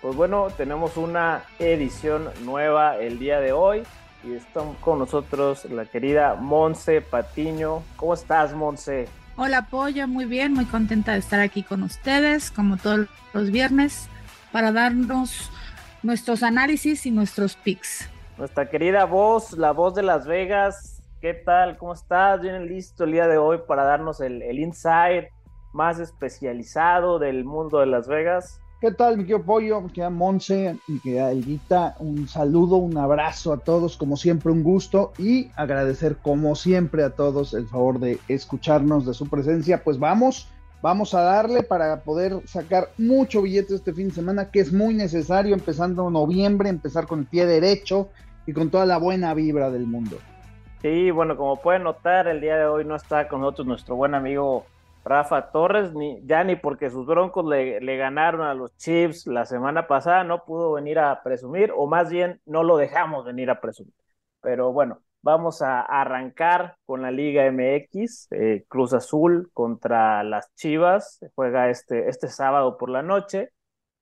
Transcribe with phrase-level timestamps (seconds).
[0.00, 3.82] Pues bueno, tenemos una edición nueva el día de hoy
[4.22, 7.82] y está con nosotros la querida Monse Patiño.
[7.96, 9.08] ¿Cómo estás, Monse?
[9.36, 14.08] Hola, Pollo, muy bien, muy contenta de estar aquí con ustedes, como todos los viernes,
[14.52, 15.50] para darnos
[16.04, 18.08] nuestros análisis y nuestros picks.
[18.36, 21.76] Nuestra querida voz, la voz de Las Vegas, ¿qué tal?
[21.76, 22.40] ¿Cómo estás?
[22.40, 25.26] ¿Bien listo el día de hoy para darnos el, el insight
[25.72, 28.60] más especializado del mundo de Las Vegas?
[28.80, 31.96] ¿Qué tal, mi querido Pollo, mi querida Monse, mi querida Elvita?
[31.98, 37.10] Un saludo, un abrazo a todos, como siempre, un gusto y agradecer, como siempre, a
[37.10, 39.82] todos el favor de escucharnos, de su presencia.
[39.82, 40.48] Pues vamos,
[40.80, 44.94] vamos a darle para poder sacar mucho billete este fin de semana, que es muy
[44.94, 48.10] necesario, empezando noviembre, empezar con el pie derecho
[48.46, 50.18] y con toda la buena vibra del mundo.
[50.82, 54.14] Sí, bueno, como pueden notar, el día de hoy no está con nosotros nuestro buen
[54.14, 54.66] amigo
[55.08, 59.86] Rafa Torres, ni, ya ni porque sus broncos le, ganaron a los Chiefs la semana
[59.88, 63.94] pasada, no pudo venir a presumir, o más bien no lo dejamos venir a presumir.
[64.40, 71.20] Pero bueno, vamos a arrancar con la Liga MX, eh, Cruz Azul contra las Chivas,
[71.34, 73.50] juega este, este sábado por la noche,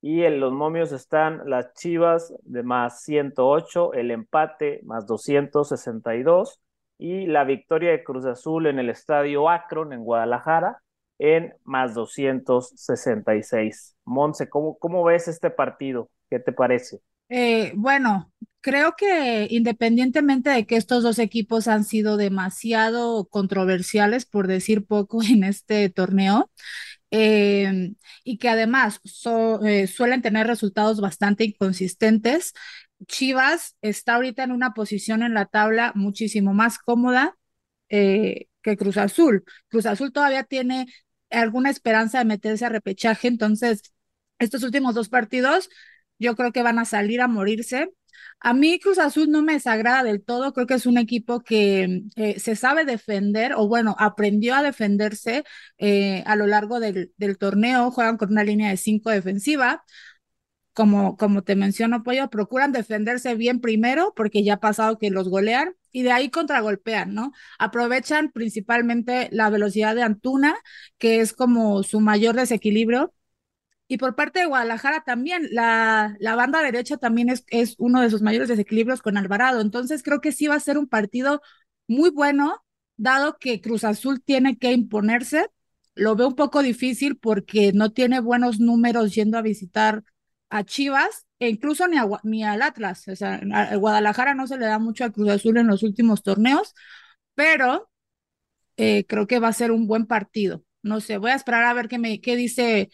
[0.01, 6.61] y en los momios están las Chivas de más 108, el empate más 262,
[6.99, 10.83] y la victoria de Cruz Azul en el estadio Akron en Guadalajara
[11.19, 13.97] en más 266.
[14.05, 16.11] Monse, ¿cómo, ¿cómo ves este partido?
[16.31, 17.01] ¿Qué te parece?
[17.29, 24.47] Eh, bueno, creo que independientemente de que estos dos equipos han sido demasiado controversiales, por
[24.47, 26.51] decir poco, en este torneo,
[27.11, 27.93] eh,
[28.25, 29.01] y que además
[29.65, 32.53] eh, suelen tener resultados bastante inconsistentes,
[33.07, 37.37] Chivas está ahorita en una posición en la tabla muchísimo más cómoda
[37.89, 39.45] eh, que Cruz Azul.
[39.69, 40.87] Cruz Azul todavía tiene
[41.31, 43.83] alguna esperanza de meterse a repechaje, entonces
[44.39, 45.69] estos últimos dos partidos
[46.19, 47.93] yo creo que van a salir a morirse.
[48.41, 52.03] A mí Cruz Azul no me desagrada del todo, creo que es un equipo que
[52.17, 55.45] eh, se sabe defender, o bueno, aprendió a defenderse
[55.79, 59.85] eh, a lo largo del, del, torneo, juegan con una línea de cinco defensiva.
[60.77, 65.29] Como, como te menciono, Pollo, procuran defenderse bien primero, porque ya ha pasado que los
[65.31, 67.33] golean, y de ahí contragolpean, ¿no?
[67.59, 70.55] Aprovechan principalmente la velocidad de Antuna,
[70.99, 73.15] que es como su mayor desequilibrio.
[73.89, 78.11] Y por parte de Guadalajara también, la, la banda derecha también es, es uno de
[78.11, 79.61] sus mayores desequilibrios con Alvarado.
[79.61, 81.41] Entonces creo que sí va a ser un partido
[81.87, 82.65] muy bueno,
[82.97, 85.49] dado que Cruz Azul tiene que imponerse.
[85.95, 90.03] Lo veo un poco difícil porque no tiene buenos números yendo a visitar
[90.51, 93.07] a Chivas e incluso ni, a, ni al Atlas.
[93.09, 96.23] O sea, a Guadalajara no se le da mucho a Cruz Azul en los últimos
[96.23, 96.75] torneos,
[97.35, 97.91] pero
[98.77, 100.63] eh, creo que va a ser un buen partido.
[100.83, 102.91] No sé, voy a esperar a ver qué, me, qué dice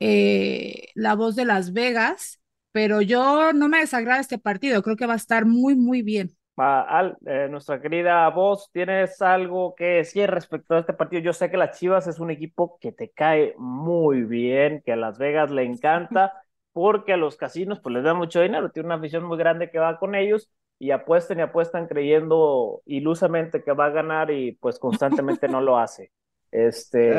[0.00, 2.40] eh, la voz de Las Vegas,
[2.72, 6.36] pero yo no me desagrada este partido, creo que va a estar muy, muy bien.
[6.58, 11.20] Al, eh, nuestra querida voz, ¿tienes algo que decir respecto a este partido?
[11.20, 14.96] Yo sé que las Chivas es un equipo que te cae muy bien, que a
[14.96, 16.32] Las Vegas le encanta
[16.76, 19.78] porque a los casinos pues les da mucho dinero, tiene una afición muy grande que
[19.78, 24.78] va con ellos y apuestan y apuestan creyendo ilusamente que va a ganar y pues
[24.78, 26.12] constantemente no lo hace.
[26.50, 27.14] Este,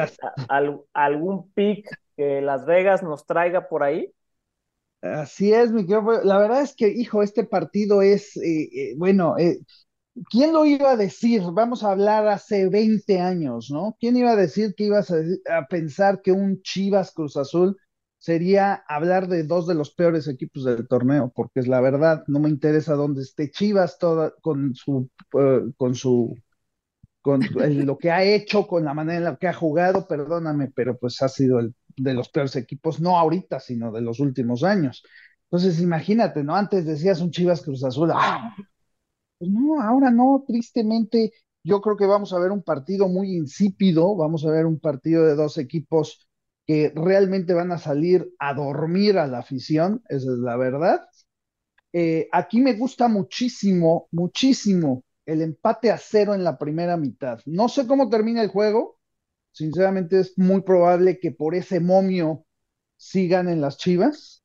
[0.48, 4.14] al, ¿Algún pick que Las Vegas nos traiga por ahí?
[5.02, 6.22] Así es, mi querido.
[6.24, 9.58] La verdad es que, hijo, este partido es, eh, eh, bueno, eh,
[10.30, 11.42] ¿quién lo iba a decir?
[11.52, 13.98] Vamos a hablar hace 20 años, ¿no?
[14.00, 15.16] ¿Quién iba a decir que ibas a,
[15.50, 17.76] a pensar que un Chivas Cruz Azul
[18.28, 22.42] sería hablar de dos de los peores equipos del torneo, porque es la verdad, no
[22.42, 26.36] me interesa dónde esté Chivas toda, con su, uh, con su,
[27.22, 27.40] con
[27.86, 31.22] lo que ha hecho, con la manera en la que ha jugado, perdóname, pero pues
[31.22, 35.04] ha sido el de los peores equipos, no ahorita, sino de los últimos años.
[35.44, 36.54] Entonces, imagínate, ¿no?
[36.54, 38.54] Antes decías un Chivas Cruz Azul, ¡ah!
[39.38, 41.32] Pues no, ahora no, tristemente,
[41.64, 45.24] yo creo que vamos a ver un partido muy insípido, vamos a ver un partido
[45.24, 46.27] de dos equipos
[46.68, 51.02] que realmente van a salir a dormir a la afición, esa es la verdad.
[51.94, 57.40] Eh, aquí me gusta muchísimo, muchísimo el empate a cero en la primera mitad.
[57.46, 59.00] No sé cómo termina el juego,
[59.52, 62.46] sinceramente es muy probable que por ese momio
[62.98, 64.44] sigan en las chivas,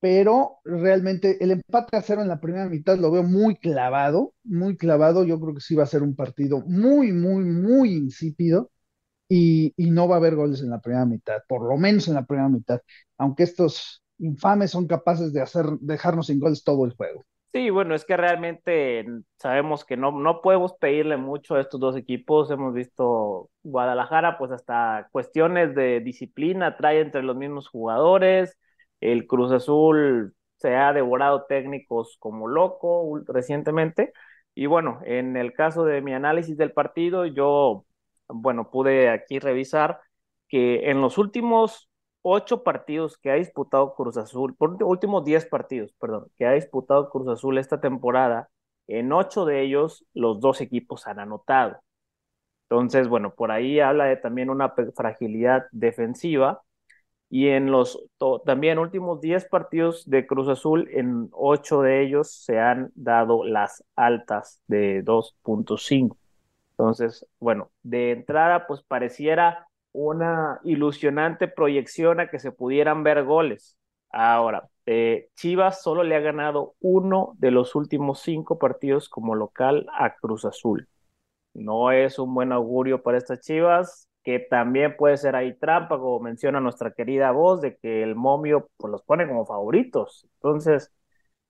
[0.00, 4.76] pero realmente el empate a cero en la primera mitad lo veo muy clavado, muy
[4.76, 5.24] clavado.
[5.24, 8.70] Yo creo que sí va a ser un partido muy, muy, muy insípido
[9.28, 12.24] y, no va a haber goles en la primera mitad, por lo menos en la
[12.24, 12.80] primera mitad,
[13.18, 17.24] aunque estos infames son capaces de hacer, dejarnos sin goles todo el juego.
[17.52, 19.06] Sí, bueno, es que realmente
[19.36, 22.50] sabemos que no, no podemos pedirle mucho a estos dos equipos.
[22.50, 28.58] Hemos visto Guadalajara, pues hasta cuestiones de disciplina trae entre los mismos jugadores.
[29.00, 34.12] El Cruz Azul se ha devorado técnicos como loco recientemente.
[34.54, 37.84] Y bueno, en el caso de mi análisis del partido, yo,
[38.28, 40.00] bueno, pude aquí revisar
[40.48, 41.88] que en los últimos
[42.22, 47.10] ocho partidos que ha disputado Cruz Azul, por últimos diez partidos, perdón, que ha disputado
[47.10, 48.48] Cruz Azul esta temporada,
[48.86, 51.80] en ocho de ellos los dos equipos han anotado.
[52.68, 56.62] Entonces, bueno, por ahí habla de también una fragilidad defensiva.
[57.30, 57.98] Y en los
[58.46, 63.84] también últimos diez partidos de Cruz Azul, en ocho de ellos se han dado las
[63.96, 66.16] altas de 2.5.
[66.76, 73.76] Entonces, bueno, de entrada, pues pareciera una ilusionante proyección a que se pudieran ver goles.
[74.10, 79.86] Ahora, eh, Chivas solo le ha ganado uno de los últimos cinco partidos como local
[79.98, 80.88] a Cruz Azul.
[81.54, 86.20] No es un buen augurio para estas Chivas, que también puede ser ahí trampa, como
[86.20, 90.26] menciona nuestra querida voz, de que el momio pues, los pone como favoritos.
[90.36, 90.92] Entonces,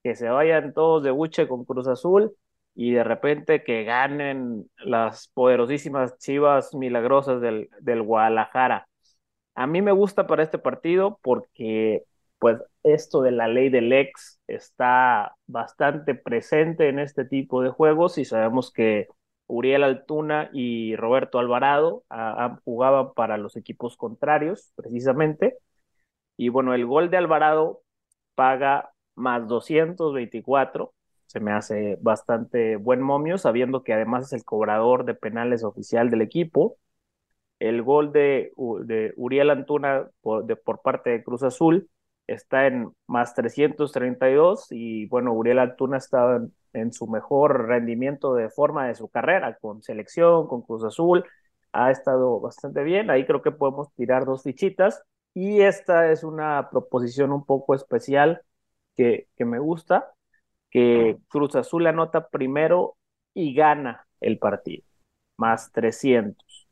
[0.02, 2.36] que se vayan todos de buche con Cruz Azul
[2.74, 8.88] y de repente que ganen las poderosísimas chivas milagrosas del, del Guadalajara.
[9.54, 12.04] A mí me gusta para este partido porque
[12.38, 18.18] pues esto de la ley del ex está bastante presente en este tipo de juegos
[18.18, 19.08] y sabemos que
[19.46, 22.04] Uriel Altuna y Roberto Alvarado
[22.64, 25.56] jugaban para los equipos contrarios precisamente
[26.36, 27.82] y bueno, el gol de Alvarado
[28.34, 30.93] paga más 224
[31.34, 36.08] se me hace bastante buen momio, sabiendo que además es el cobrador de penales oficial
[36.08, 36.78] del equipo.
[37.58, 41.90] El gol de, Uriel Antuna por, de, por parte de Cruz Azul
[42.28, 48.48] está en más 332 y bueno, Uriel Antuna está en, en su mejor rendimiento de
[48.50, 51.24] forma de su carrera, con selección, con Cruz Azul,
[51.72, 55.02] ha estado bastante bien, ahí creo que podemos tirar dos fichitas.
[55.34, 58.42] Y esta es una proposición un poco especial
[58.96, 60.14] que me gusta,
[60.74, 62.98] que Cruz Azul anota primero
[63.34, 64.84] y gana el partido,
[65.38, 66.68] más 300.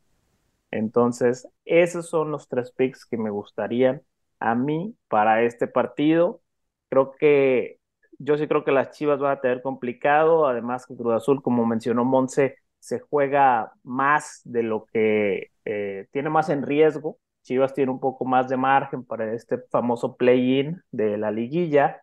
[0.71, 4.03] Entonces, esos son los tres picks que me gustarían
[4.41, 6.41] a mí para este partido.
[6.89, 7.79] Creo que
[8.19, 11.67] yo sí creo que las Chivas van a tener complicado, además que Cruz Azul, como
[11.67, 17.19] mencionó Monse, se juega más de lo que eh, tiene más en riesgo.
[17.43, 22.03] Chivas tiene un poco más de margen para este famoso play-in de la liguilla.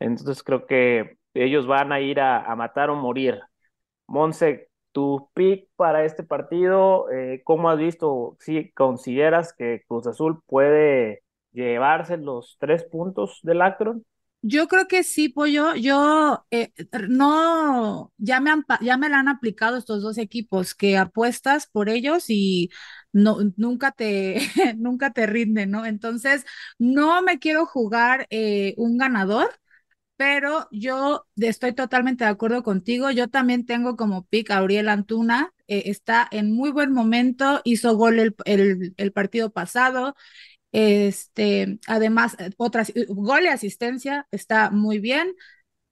[0.00, 3.40] Entonces creo que ellos van a ir a, matar o morir.
[4.06, 8.36] Monse, tu pick para este partido, eh, ¿cómo has visto?
[8.40, 14.04] Si consideras que Cruz Azul puede llevarse los tres puntos del Akron?
[14.40, 15.74] Yo creo que sí, Pollo.
[15.74, 16.72] Yo eh,
[17.08, 21.88] no, ya me, han, ya me la han aplicado estos dos equipos, que apuestas por
[21.88, 22.70] ellos y
[23.12, 24.38] no, nunca te,
[24.78, 25.84] nunca te rinden, ¿no?
[25.86, 26.44] Entonces,
[26.78, 29.50] no me quiero jugar eh, un ganador
[30.18, 33.10] pero yo estoy totalmente de acuerdo contigo.
[33.12, 35.54] Yo también tengo como pick a Uriel Antuna.
[35.68, 40.16] Eh, está en muy buen momento, hizo gol el, el, partido pasado.
[40.72, 45.34] Este, además, otras, gol y asistencia está muy bien.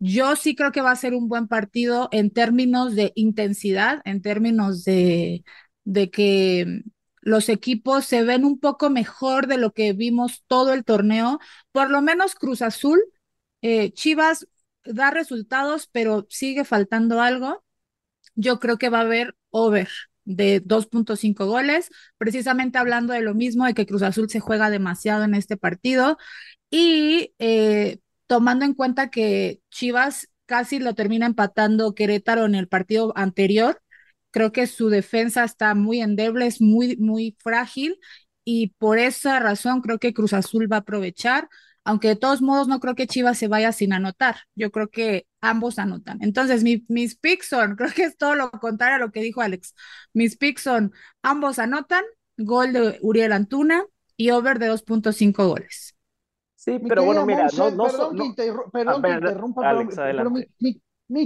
[0.01, 4.23] Yo sí creo que va a ser un buen partido en términos de intensidad, en
[4.23, 5.45] términos de,
[5.85, 6.83] de que
[7.21, 11.39] los equipos se ven un poco mejor de lo que vimos todo el torneo.
[11.73, 13.01] Por lo menos Cruz Azul
[13.63, 14.47] eh, Chivas
[14.85, 17.65] da resultados, pero sigue faltando algo.
[18.35, 19.89] Yo creo que va a haber over
[20.25, 25.25] de 2.5 goles, precisamente hablando de lo mismo, de que Cruz Azul se juega demasiado
[25.25, 26.19] en este partido
[26.71, 33.13] y eh, tomando en cuenta que Chivas casi lo termina empatando Querétaro en el partido
[33.17, 33.81] anterior,
[34.31, 37.99] creo que su defensa está muy endeble, es muy, muy frágil
[38.45, 41.49] y por esa razón creo que Cruz Azul va a aprovechar
[41.87, 44.39] aunque de todos modos no creo que Chivas se vaya sin anotar.
[44.57, 46.19] Yo creo que ambos anotan.
[46.21, 49.75] Entonces, mis picks son, creo que es todo lo contrario a lo que dijo Alex.
[50.13, 52.05] Mis picks son, ambos anotan,
[52.37, 53.85] gol de Uriel Antuna
[54.17, 55.97] y over de 2.5 goles.
[56.57, 60.81] Sí, pero bueno, mira, no, no, perdón, que, interrumpa, Alex, pero, Mi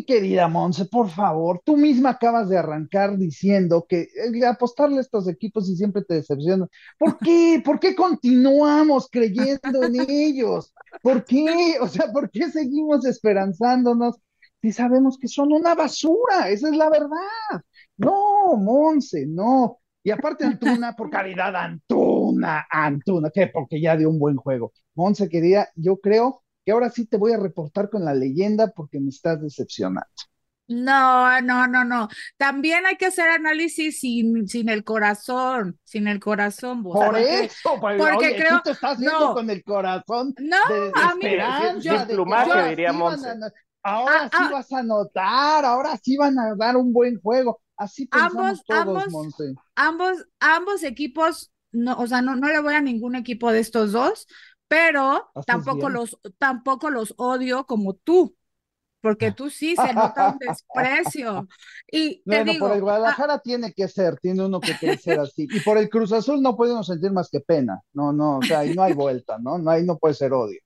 [0.06, 5.26] querida Monse, por favor, tú misma acabas de arrancar diciendo que eh, apostarle a estos
[5.28, 6.68] equipos y siempre te decepcionan.
[6.98, 7.62] ¿Por qué?
[7.64, 10.74] ¿Por qué continuamos creyendo en ellos?
[11.02, 11.76] ¿Por qué?
[11.80, 14.16] O sea, ¿por qué seguimos esperanzándonos
[14.60, 16.50] si sabemos que son una basura?
[16.50, 17.62] Esa es la verdad.
[17.96, 19.78] No, Monse, no.
[20.02, 23.48] Y aparte Antuna, por caridad, Antuna, Antuna, ¿qué?
[23.48, 24.72] Porque ya dio un buen juego.
[24.94, 29.00] Monse, querida, yo creo que ahora sí te voy a reportar con la leyenda porque
[29.00, 30.06] me estás decepcionando.
[30.70, 32.08] No, no, no, no.
[32.36, 36.84] También hay que hacer análisis sin, sin el corazón, sin el corazón.
[36.84, 40.32] Por porque, eso, porque, porque creo, tú te estás viendo no, con el corazón.
[40.38, 43.20] No, de, de a mí, esperanza, de plumaje, yo, diríamos.
[43.82, 47.60] ahora ah, sí ah, vas a notar, ahora sí van a dar un buen juego.
[47.76, 49.54] Así pensamos ambos, todos, ambos, Monse.
[49.74, 53.90] ambos, ambos equipos, no, o sea, no, no le voy a ningún equipo de estos
[53.90, 54.28] dos,
[54.70, 55.94] pero tampoco bien?
[55.94, 58.36] los, tampoco los odio como tú,
[59.00, 61.48] porque tú sí se nota un desprecio.
[61.90, 65.18] Y te bueno, digo, por el Guadalajara ah, tiene que ser, tiene uno que crecer
[65.18, 65.48] así.
[65.50, 67.80] Y por el Cruz Azul no podemos sentir más que pena.
[67.92, 69.58] No, no, o sea, ahí no hay vuelta, ¿no?
[69.58, 70.60] no ahí no puede ser odio.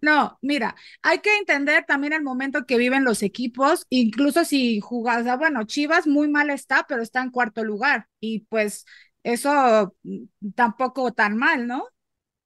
[0.00, 5.24] No, mira, hay que entender también el momento que viven los equipos, incluso si jugas,
[5.38, 8.84] bueno, Chivas muy mal está, pero está en cuarto lugar y pues
[9.24, 11.88] eso mm, tampoco tan mal, ¿no?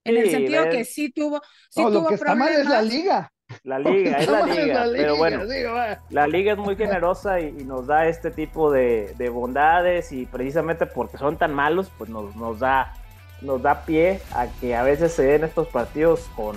[0.06, 0.70] En sí, el sentido ves.
[0.70, 2.50] que sí tuvo, sí no, tuvo lo que está problemas.
[2.50, 3.32] mal es la liga.
[3.62, 5.72] La liga, es la liga, la pero bueno, digo,
[6.10, 10.26] la liga es muy generosa y, y nos da este tipo de, de, bondades y
[10.26, 12.94] precisamente porque son tan malos, pues nos, nos, da,
[13.42, 16.56] nos da pie a que a veces se den estos partidos con,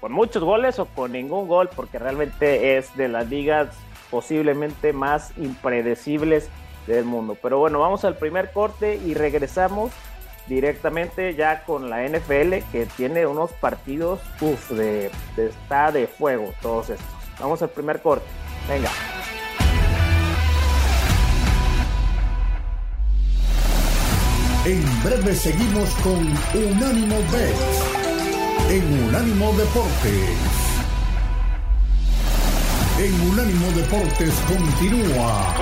[0.00, 3.68] con muchos goles o con ningún gol, porque realmente es de las ligas
[4.10, 6.48] posiblemente más impredecibles
[6.86, 7.36] del mundo.
[7.42, 9.92] Pero bueno, vamos al primer corte y regresamos
[10.50, 16.52] directamente ya con la NFL que tiene unos partidos uf, de, de está de fuego
[16.60, 17.06] todos estos.
[17.38, 18.26] Vamos al primer corte.
[18.68, 18.90] Venga.
[24.66, 26.18] En breve seguimos con
[26.54, 28.00] Unánimo Bet
[28.70, 30.36] en Unánimo Deportes.
[32.98, 35.54] En Unánimo Deportes continúa.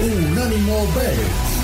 [0.00, 1.57] Unánimo Bet.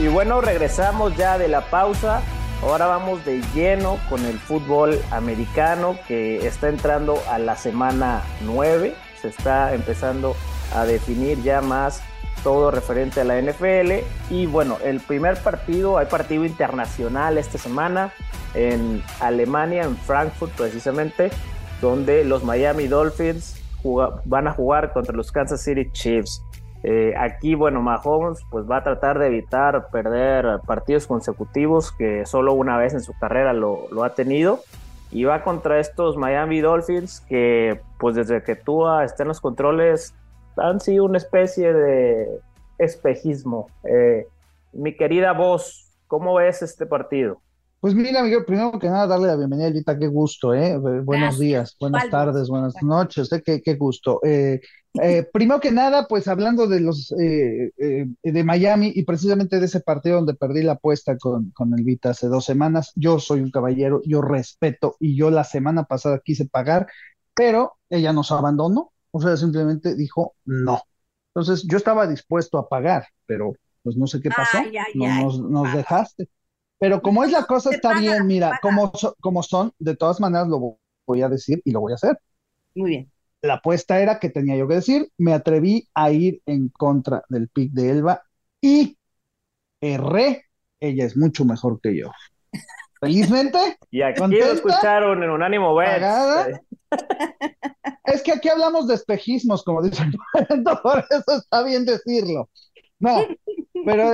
[0.00, 2.22] Y bueno, regresamos ya de la pausa.
[2.62, 8.94] Ahora vamos de lleno con el fútbol americano que está entrando a la semana 9.
[9.20, 10.36] Se está empezando
[10.72, 12.00] a definir ya más
[12.44, 14.04] todo referente a la NFL.
[14.30, 18.12] Y bueno, el primer partido, hay partido internacional esta semana
[18.54, 21.30] en Alemania, en Frankfurt precisamente,
[21.80, 23.56] donde los Miami Dolphins
[24.24, 26.44] van a jugar contra los Kansas City Chiefs.
[26.84, 32.52] Eh, aquí, bueno, Mahomes pues va a tratar de evitar perder partidos consecutivos que solo
[32.52, 34.60] una vez en su carrera lo, lo, ha tenido
[35.10, 40.14] y va contra estos Miami Dolphins que pues desde que Tua está en los controles
[40.56, 42.40] han sido una especie de
[42.78, 43.68] espejismo.
[43.84, 44.26] Eh,
[44.72, 47.40] mi querida voz, ¿cómo ves este partido?
[47.80, 50.76] Pues mira, Miguel, primero que nada, darle la bienvenida, Lita, qué gusto, ¿eh?
[50.78, 51.38] Buenos Gracias.
[51.38, 53.40] días, buenas tardes, buenas noches, ¿eh?
[53.44, 54.20] qué, qué gusto.
[54.24, 54.60] Eh,
[55.02, 59.66] eh, primero que nada, pues hablando de los eh, eh, de Miami y precisamente de
[59.66, 63.40] ese partido donde perdí la apuesta con, con el Vita hace dos semanas, yo soy
[63.40, 66.86] un caballero, yo respeto y yo la semana pasada quise pagar,
[67.34, 70.82] pero ella nos abandonó, o sea, simplemente dijo no.
[71.34, 75.08] Entonces yo estaba dispuesto a pagar, pero pues no sé qué pasó, Ay, ay, no
[75.12, 76.28] nos, nos dejaste.
[76.78, 80.20] Pero como es la cosa, está paga, bien, mira, como, so- como son, de todas
[80.20, 82.18] maneras lo voy a decir y lo voy a hacer.
[82.74, 83.12] Muy bien.
[83.42, 87.48] La apuesta era que tenía yo que decir, me atreví a ir en contra del
[87.48, 88.22] pick de Elba
[88.60, 88.98] y
[89.80, 90.46] erré,
[90.80, 92.10] ella es mucho mejor que yo.
[93.00, 94.46] Felizmente, Y aquí ¿Contenta?
[94.46, 95.74] lo escucharon en Unánimo.
[95.76, 96.60] ¿Pagada?
[98.04, 100.12] es que aquí hablamos de espejismos, como dicen,
[100.82, 102.50] por eso está bien decirlo.
[102.98, 103.24] No,
[103.86, 104.12] pero,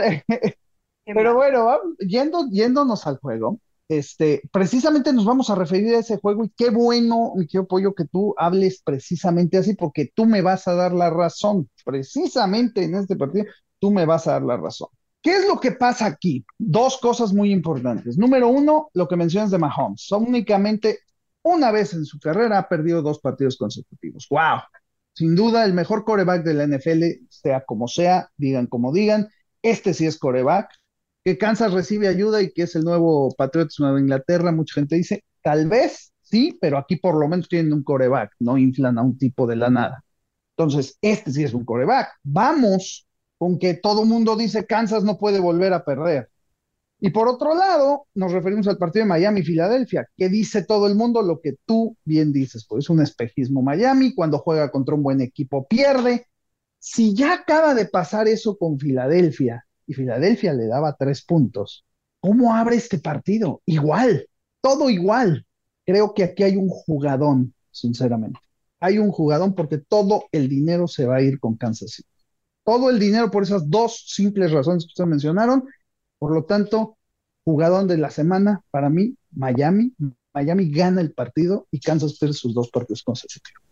[1.07, 6.45] pero bueno, yendo, yéndonos al juego, este, precisamente nos vamos a referir a ese juego
[6.45, 10.67] y qué bueno, mi querido Pollo, que tú hables precisamente así, porque tú me vas
[10.69, 11.69] a dar la razón.
[11.85, 13.47] Precisamente en este partido,
[13.79, 14.89] tú me vas a dar la razón.
[15.23, 16.45] ¿Qué es lo que pasa aquí?
[16.59, 18.19] Dos cosas muy importantes.
[18.19, 20.03] Número uno, lo que mencionas de Mahomes.
[20.03, 20.99] Son únicamente
[21.43, 24.27] una vez en su carrera ha perdido dos partidos consecutivos.
[24.31, 24.61] ¡Wow!
[25.13, 29.29] Sin duda, el mejor coreback de la NFL, sea como sea, digan como digan,
[29.63, 30.71] este sí es coreback.
[31.25, 35.25] Que Kansas recibe ayuda y que es el nuevo Patriots Nueva Inglaterra, mucha gente dice,
[35.43, 39.17] tal vez sí, pero aquí por lo menos tienen un coreback, no inflan a un
[39.17, 40.05] tipo de la nada.
[40.57, 42.09] Entonces, este sí es un coreback.
[42.23, 43.07] Vamos
[43.39, 46.31] con que todo mundo dice Kansas no puede volver a perder.
[47.01, 51.23] Y por otro lado, nos referimos al partido de Miami-Filadelfia, que dice todo el mundo
[51.23, 55.21] lo que tú bien dices, pues es un espejismo Miami, cuando juega contra un buen
[55.21, 56.27] equipo pierde.
[56.79, 61.85] Si ya acaba de pasar eso con Filadelfia y Filadelfia le daba tres puntos,
[62.21, 63.63] ¿cómo abre este partido?
[63.67, 64.29] Igual,
[64.61, 65.47] todo igual.
[65.87, 68.41] Creo que aquí hay un jugadón, sinceramente.
[68.81, 72.09] Hay un jugadón porque todo el dinero se va a ir con Kansas City.
[72.65, 75.65] Todo el dinero por esas dos simples razones que ustedes mencionaron
[76.25, 76.97] por lo tanto,
[77.45, 79.93] jugador de la semana, para mí, Miami.
[80.33, 83.63] Miami gana el partido y Kansas pierde sus dos partidos consecutivos.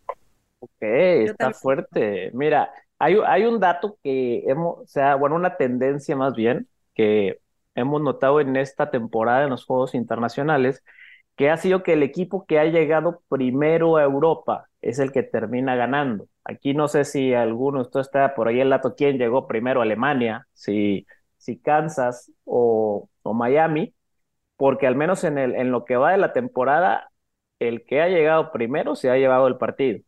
[0.60, 2.30] Ok, está fuerte.
[2.34, 2.70] Mira,
[3.02, 7.40] hay, hay un dato que hemos, o sea, bueno, una tendencia más bien que
[7.74, 10.82] hemos notado en esta temporada en los Juegos Internacionales,
[11.36, 15.22] que ha sido que el equipo que ha llegado primero a Europa es el que
[15.22, 16.28] termina ganando.
[16.44, 19.84] Aquí no sé si alguno, esto está por ahí el dato, quién llegó primero a
[19.84, 21.06] Alemania, si
[21.42, 23.94] si Kansas o, Miami,
[24.56, 27.10] porque al menos en, el, en lo que va de la temporada,
[27.58, 30.00] el que ha llegado primero se ha llevado el partido.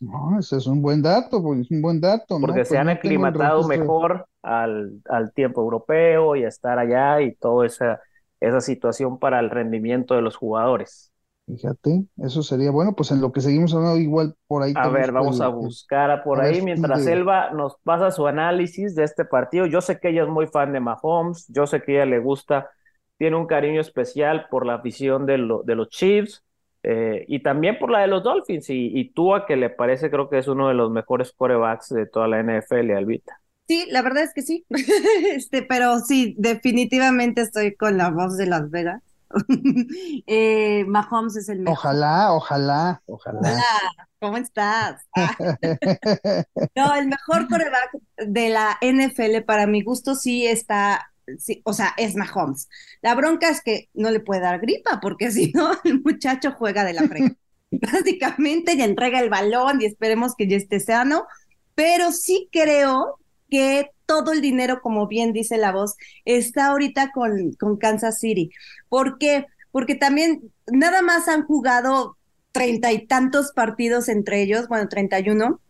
[0.00, 2.38] No, ese es un buen dato, pues, es un buen dato.
[2.40, 7.34] Porque pues se han aclimatado mejor al, al, tiempo europeo y a estar allá y
[7.34, 8.00] toda esa,
[8.40, 11.12] esa situación para el rendimiento de los jugadores.
[11.46, 14.72] Fíjate, eso sería bueno, pues en lo que seguimos hablando igual por ahí.
[14.74, 19.24] A ver, vamos a buscar por ahí mientras Elba nos pasa su análisis de este
[19.24, 19.66] partido.
[19.66, 22.68] Yo sé que ella es muy fan de Mahomes, yo sé que ella le gusta,
[23.16, 25.34] tiene un cariño especial por la afición de,
[25.64, 26.45] de los Chiefs
[26.88, 30.30] eh, y también por la de los Dolphins y, y Tua que le parece creo
[30.30, 33.40] que es uno de los mejores corebacks de toda la NFL, Albita.
[33.66, 34.64] Sí, la verdad es que sí,
[35.34, 39.02] este, pero sí, definitivamente estoy con la voz de Las Vegas.
[40.28, 41.76] eh, Mahomes es el mejor.
[41.76, 43.40] Ojalá, ojalá, ojalá.
[43.40, 45.04] Hola, ¿cómo estás?
[46.76, 51.94] no, el mejor coreback de la NFL para mi gusto sí está, sí, o sea,
[51.96, 52.68] es Mahomes.
[53.02, 56.84] La bronca es que no le puede dar gripa porque si no, el muchacho juega
[56.84, 57.36] de la frente.
[57.70, 61.26] Básicamente ya entrega el balón y esperemos que ya esté sano,
[61.74, 63.18] pero sí creo
[63.50, 68.50] que todo el dinero, como bien dice la voz, está ahorita con, con Kansas City.
[68.88, 69.46] ¿Por qué?
[69.72, 72.16] Porque también nada más han jugado
[72.52, 75.60] treinta y tantos partidos entre ellos, bueno, treinta y uno,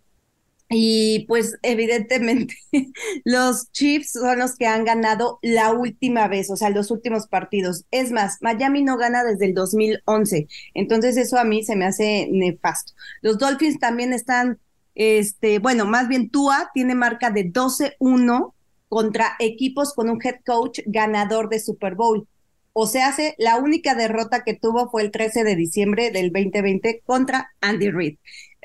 [0.69, 2.57] y pues evidentemente
[3.25, 7.85] los Chiefs son los que han ganado la última vez, o sea, los últimos partidos.
[7.91, 12.29] Es más, Miami no gana desde el 2011, entonces eso a mí se me hace
[12.31, 12.93] nefasto.
[13.23, 14.59] Los Dolphins también están
[14.97, 18.55] este, bueno, más bien Tua tiene marca de 12-1
[18.89, 22.27] contra equipos con un head coach ganador de Super Bowl.
[22.73, 27.53] O sea, la única derrota que tuvo fue el 13 de diciembre del 2020 contra
[27.61, 28.17] Andy Reid.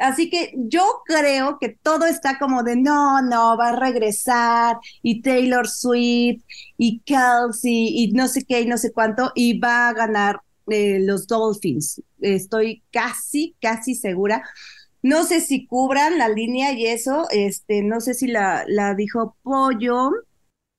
[0.02, 5.22] Así que yo creo que todo está como de no, no, va a regresar y
[5.22, 6.44] Taylor Swift
[6.76, 11.00] y Kelsey y no sé qué y no sé cuánto y va a ganar eh,
[11.00, 12.02] los Dolphins.
[12.20, 14.44] Estoy casi, casi segura.
[15.04, 19.36] No sé si cubran la línea y eso, este, no sé si la, la dijo
[19.44, 20.12] Pollo.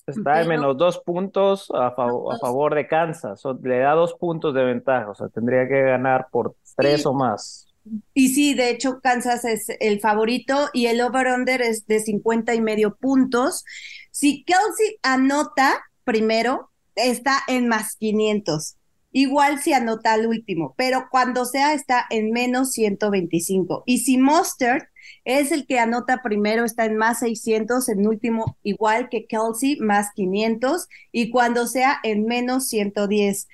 [0.04, 4.64] Está en menos dos puntos a, a, favor de Kansas, le da dos puntos de
[4.64, 7.71] ventaja, o sea, tendría que ganar por tres o más.
[8.14, 12.60] Y sí, de hecho, Kansas es el favorito y el over-under es de 50 y
[12.60, 13.64] medio puntos.
[14.10, 18.76] Si Kelsey anota primero, está en más 500
[19.12, 23.84] igual si anota al último, pero cuando sea está en menos 125.
[23.86, 24.84] Y si Mustard
[25.24, 30.08] es el que anota primero, está en más 600, en último igual que Kelsey, más
[30.14, 33.48] 500, y cuando sea en menos 110.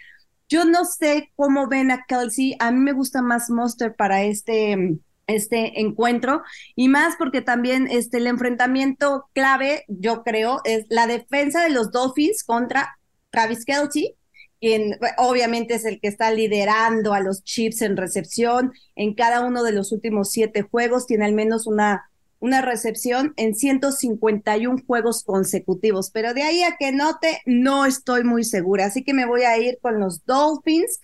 [0.49, 4.99] Yo no sé cómo ven a Kelsey, a mí me gusta más Mustard para este
[5.27, 6.43] este encuentro
[6.75, 11.93] y más porque también este el enfrentamiento clave yo creo es la defensa de los
[11.93, 14.17] Dolphins contra Travis Kelsey
[14.61, 18.73] quien obviamente es el que está liderando a los Chiefs en recepción.
[18.97, 22.08] En cada uno de los últimos siete juegos tiene al menos una,
[22.41, 26.11] una recepción en 151 juegos consecutivos.
[26.11, 28.87] Pero de ahí a que note, no estoy muy segura.
[28.87, 31.01] Así que me voy a ir con los Dolphins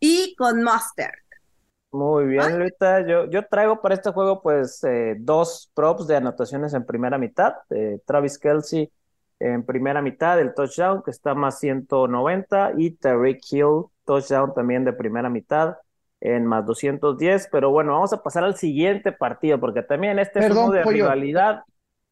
[0.00, 1.14] y con Mustard.
[1.90, 6.74] Muy bien, ahorita yo, yo traigo para este juego pues eh, dos props de anotaciones
[6.74, 7.54] en primera mitad.
[7.70, 8.92] Eh, Travis Kelsey
[9.40, 14.92] en primera mitad del touchdown, que está más 190, y Tariq Hill, touchdown también de
[14.92, 15.76] primera mitad
[16.20, 17.48] en más 210.
[17.50, 21.62] Pero bueno, vamos a pasar al siguiente partido, porque también este es uno de rivalidad.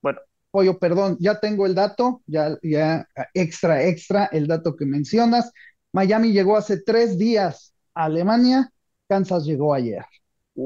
[0.03, 0.21] Bueno.
[0.51, 5.53] Pollo, perdón, ya tengo el dato, ya, ya extra, extra, el dato que mencionas.
[5.93, 8.71] Miami llegó hace tres días a Alemania,
[9.09, 10.05] Kansas llegó ayer.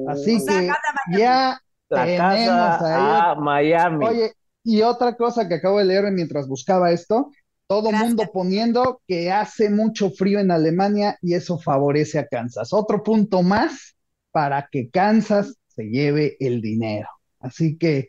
[0.09, 0.70] Así que
[1.18, 4.07] ya tenemos a Miami.
[4.07, 7.31] Oye, y otra cosa que acabo de leer mientras buscaba esto,
[7.70, 12.72] Todo mundo poniendo que hace mucho frío en Alemania y eso favorece a Kansas.
[12.72, 13.94] Otro punto más
[14.33, 17.09] para que Kansas se lleve el dinero.
[17.38, 18.09] Así que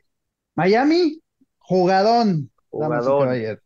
[0.55, 1.21] Miami,
[1.59, 2.49] jugadón.
[2.71, 3.59] Jugador.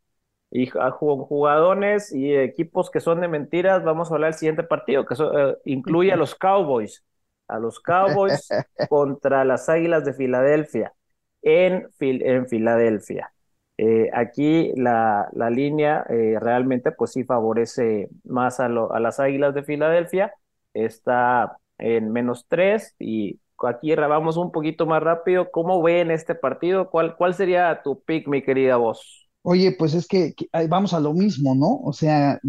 [0.52, 5.16] Y jugadores y equipos que son de mentiras, vamos a hablar del siguiente partido, que
[5.16, 7.06] eh, incluye a los Cowboys.
[7.48, 8.50] A los Cowboys
[8.90, 10.94] contra las Águilas de Filadelfia
[11.42, 13.32] en, en Filadelfia.
[13.78, 19.54] Eh, aquí la, la línea eh, realmente pues sí favorece más a, a, las Águilas
[19.54, 20.34] de Filadelfia,
[20.74, 25.52] está en menos tres y aquí vamos un poquito más rápido.
[25.52, 26.90] ¿Cómo ven este partido?
[26.90, 29.28] ¿Cuál, cuál sería tu pick, mi querida voz?
[29.48, 30.34] Oye, pues es que,
[30.70, 31.80] vamos a lo mismo, ¿no?
[31.84, 32.40] O sea,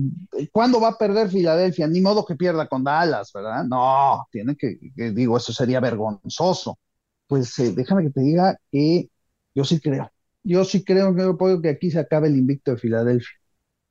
[0.50, 1.86] ¿cuándo va a perder Filadelfia?
[1.86, 3.64] Ni modo que pierda con Dallas, ¿verdad?
[3.64, 4.78] No, tiene que,
[5.12, 6.78] digo, eso sería vergonzoso.
[7.26, 9.10] Pues eh, déjame que te diga que
[9.54, 10.10] yo sí creo
[10.46, 13.36] yo sí creo que, que aquí se acabe el invicto de Filadelfia.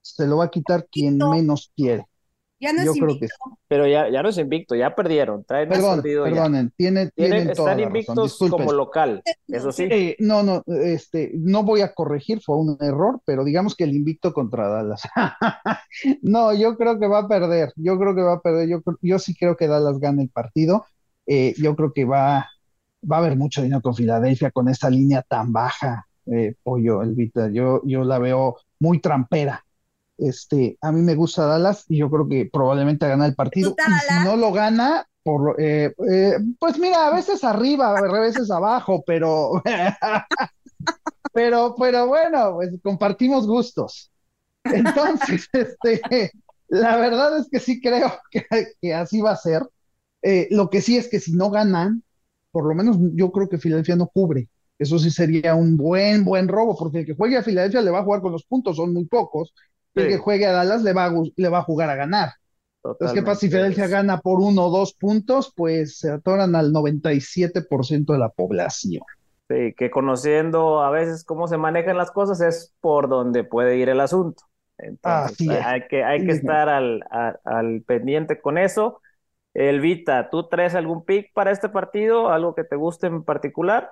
[0.02, 2.06] Se lo va a quitar quien menos quiere.
[2.60, 3.28] Ya no es invicto.
[3.68, 5.44] Pero ya, ya no es invicto, ya perdieron.
[5.44, 9.84] Traen Perdón, perdonen, tiene, tienen están invictos como local, eso sí.
[9.92, 13.94] Eh, no, no, este, no voy a corregir, fue un error, pero digamos que el
[13.94, 15.02] invicto contra Dallas.
[16.22, 19.20] no, yo creo que va a perder, yo creo que va a perder, yo, yo
[19.20, 20.86] sí creo que Dallas gana el partido.
[21.28, 22.50] Eh, yo creo que va,
[23.12, 27.50] va a haber mucho dinero con Filadelfia con esta línea tan baja eh, Pollo, Elvita.
[27.50, 29.66] Yo, yo la veo muy trampera.
[30.18, 33.76] Este, a mí me gusta Dallas y yo creo que probablemente gana el partido.
[33.78, 38.50] Y si no lo gana, por, eh, eh, pues mira, a veces arriba, a veces
[38.52, 39.62] abajo, pero,
[41.34, 44.12] pero, pero bueno, pues compartimos gustos.
[44.64, 46.32] Entonces, este,
[46.68, 48.46] la verdad es que sí creo que,
[48.82, 49.64] que así va a ser.
[50.22, 52.04] Eh, lo que sí es que si no ganan,
[52.52, 54.50] por lo menos yo creo que Filadelfia no cubre.
[54.78, 58.00] Eso sí sería un buen, buen robo, porque el que juegue a Filadelfia le va
[58.00, 59.54] a jugar con los puntos, son muy pocos.
[59.96, 62.34] El que juegue a Dallas le va a, le va a jugar a ganar.
[62.98, 65.54] Entonces, ¿qué pasa si Filadelfia gana por uno o dos puntos?
[65.56, 69.04] Pues se atoran al 97% de la población.
[69.48, 73.90] Sí, que conociendo a veces cómo se manejan las cosas es por donde puede ir
[73.90, 74.44] el asunto.
[74.80, 77.04] Entonces, hay que, hay que estar al,
[77.44, 79.02] al pendiente con eso.
[79.54, 82.30] Elvita, ¿tú traes algún pick para este partido?
[82.30, 83.92] ¿Algo que te guste en particular?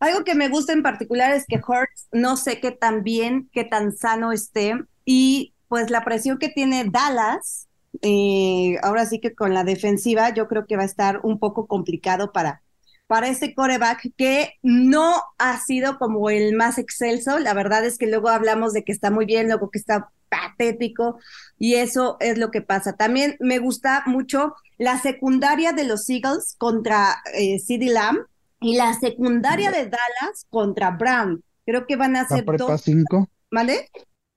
[0.00, 3.64] Algo que me gusta en particular es que Hurts no sé qué tan bien, qué
[3.64, 7.68] tan sano esté y pues la presión que tiene Dallas,
[8.02, 11.66] eh, ahora sí que con la defensiva yo creo que va a estar un poco
[11.66, 12.62] complicado para,
[13.06, 17.38] para este coreback que no ha sido como el más excelso.
[17.38, 21.18] La verdad es que luego hablamos de que está muy bien, luego que está patético
[21.58, 22.94] y eso es lo que pasa.
[22.94, 28.18] También me gusta mucho la secundaria de los Eagles contra eh, Lamb
[28.60, 31.42] y la secundaria de Dallas contra Brown.
[31.64, 33.30] Creo que van a ser ¿La prepa 5?
[33.50, 33.90] ¿Vale?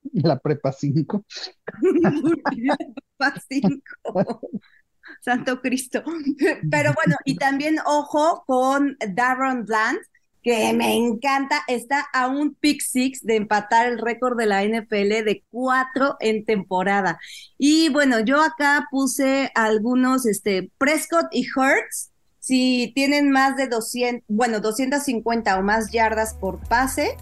[0.14, 1.26] La prepa 5.
[2.02, 4.42] la prepa 5.
[5.22, 6.04] Santo Cristo.
[6.70, 10.00] Pero bueno, y también ojo con Darren Bland,
[10.42, 15.26] que me encanta, está a un pick six de empatar el récord de la NFL
[15.26, 17.20] de cuatro en temporada.
[17.58, 22.12] Y bueno, yo acá puse algunos, este, Prescott y Hurts,
[22.50, 27.16] si tienen más de 200, bueno, 250 o más yardas por pase,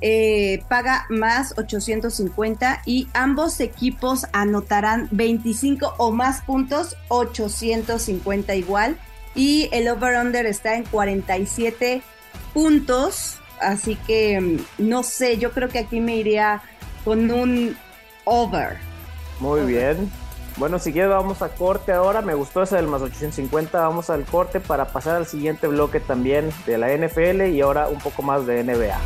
[0.00, 8.96] eh, paga más 850 y ambos equipos anotarán 25 o más puntos, 850 igual.
[9.34, 12.00] Y el over-under está en 47
[12.54, 16.62] puntos, así que mm, no sé, yo creo que aquí me iría
[17.04, 17.76] con un
[18.24, 18.78] over.
[19.40, 20.10] Muy bien.
[20.56, 22.22] Bueno, si quieres vamos a corte ahora.
[22.22, 23.80] Me gustó ese del más 850.
[23.80, 27.98] Vamos al corte para pasar al siguiente bloque también de la NFL y ahora un
[27.98, 28.98] poco más de NBA.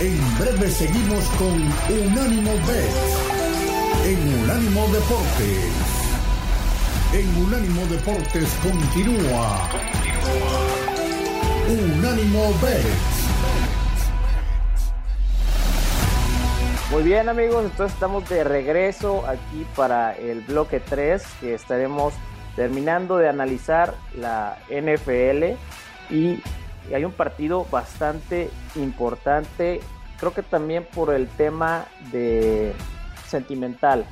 [0.00, 1.52] En breve seguimos con
[1.96, 3.32] Unánimo Bet
[4.04, 5.72] en Unánimo Deportes.
[7.12, 9.68] En Unánimo Deportes continúa.
[11.68, 13.21] Unánimo Bet
[16.92, 22.12] Muy bien amigos, entonces estamos de regreso aquí para el bloque 3 que estaremos
[22.54, 25.56] terminando de analizar la NFL
[26.14, 26.42] y
[26.94, 29.80] hay un partido bastante importante,
[30.18, 32.74] creo que también por el tema de
[33.26, 34.04] sentimental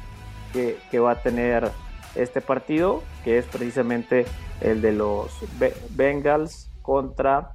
[0.55, 1.71] que, va a tener
[2.15, 4.25] este partido, que es precisamente
[4.63, 5.39] el de los
[5.91, 7.53] Bengals contra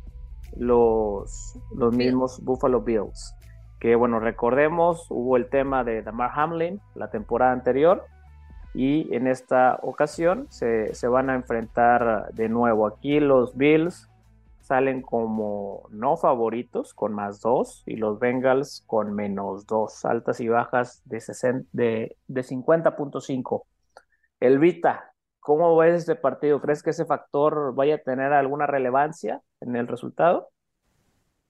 [0.55, 1.57] los
[1.91, 3.34] mismos Buffalo Bills
[3.79, 8.05] que bueno, recordemos, hubo el tema de Damar Hamlin la temporada anterior
[8.73, 14.09] y en esta ocasión se, van a enfrentar de nuevo aquí los Bills
[14.59, 20.47] salen como no favoritos con más dos y los Bengals con menos dos, altas y
[20.47, 21.21] bajas de,
[21.71, 23.63] de, de 50.5.
[24.39, 26.59] Elvita, ¿cómo ves este partido?
[26.61, 30.49] ¿Crees que ese factor vaya a tener alguna relevancia en el resultado?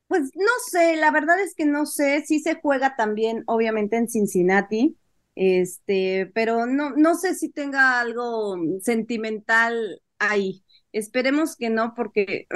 [0.08, 4.08] Pues no sé, la verdad es que no sé, sí se juega también obviamente en
[4.08, 4.98] Cincinnati,
[5.36, 10.64] este, pero no, no sé si tenga algo sentimental ahí.
[10.92, 12.48] Esperemos que no, porque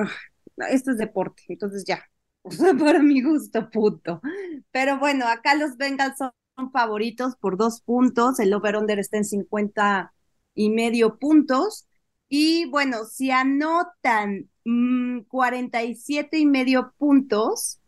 [0.69, 2.03] esto es deporte, entonces ya,
[2.79, 4.21] para mi gusto, puto.
[4.71, 10.13] Pero bueno, acá los Bengals son favoritos por dos puntos, el over-under está en 50
[10.55, 11.87] y medio puntos.
[12.29, 14.48] Y bueno, si anotan
[15.27, 17.79] 47 mm, y medio puntos,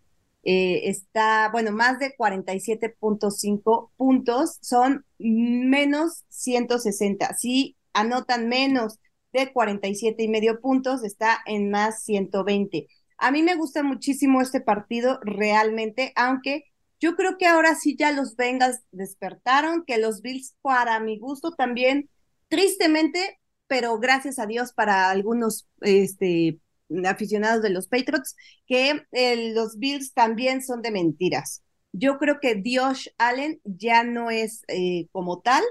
[0.43, 7.33] eh, está, bueno, más de 47.5 puntos, son menos 160.
[7.35, 8.99] Si anotan menos
[9.33, 12.87] de 47 y medio puntos, está en más 120.
[13.17, 16.65] A mí me gusta muchísimo este partido realmente, aunque
[16.99, 21.51] yo creo que ahora sí ya los Bengals despertaron, que los Bills para mi gusto
[21.53, 22.09] también,
[22.47, 26.59] tristemente, pero gracias a Dios para algunos este,
[27.05, 28.35] aficionados de los Patriots,
[28.67, 31.63] que eh, los Bills también son de mentiras.
[31.93, 35.63] Yo creo que Dios Allen ya no es eh, como tal,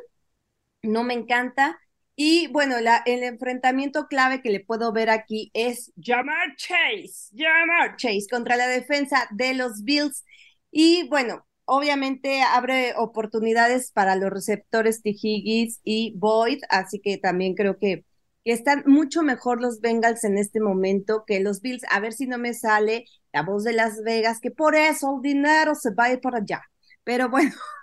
[0.82, 1.78] no me encanta.
[2.16, 8.26] Y bueno, el enfrentamiento clave que le puedo ver aquí es Jamar Chase, Jamar Chase
[8.30, 10.24] contra la defensa de los Bills.
[10.70, 15.16] Y bueno, obviamente abre oportunidades para los receptores T.
[15.22, 18.04] Y Boyd, así que también creo que,
[18.44, 21.84] que, están mucho mejor los Bengals en este momento que los Bills.
[21.90, 25.22] A ver si no me sale la voz de Las Vegas, que por eso el
[25.22, 26.62] dinero se va a ir para allá.
[27.04, 27.52] Pero bueno,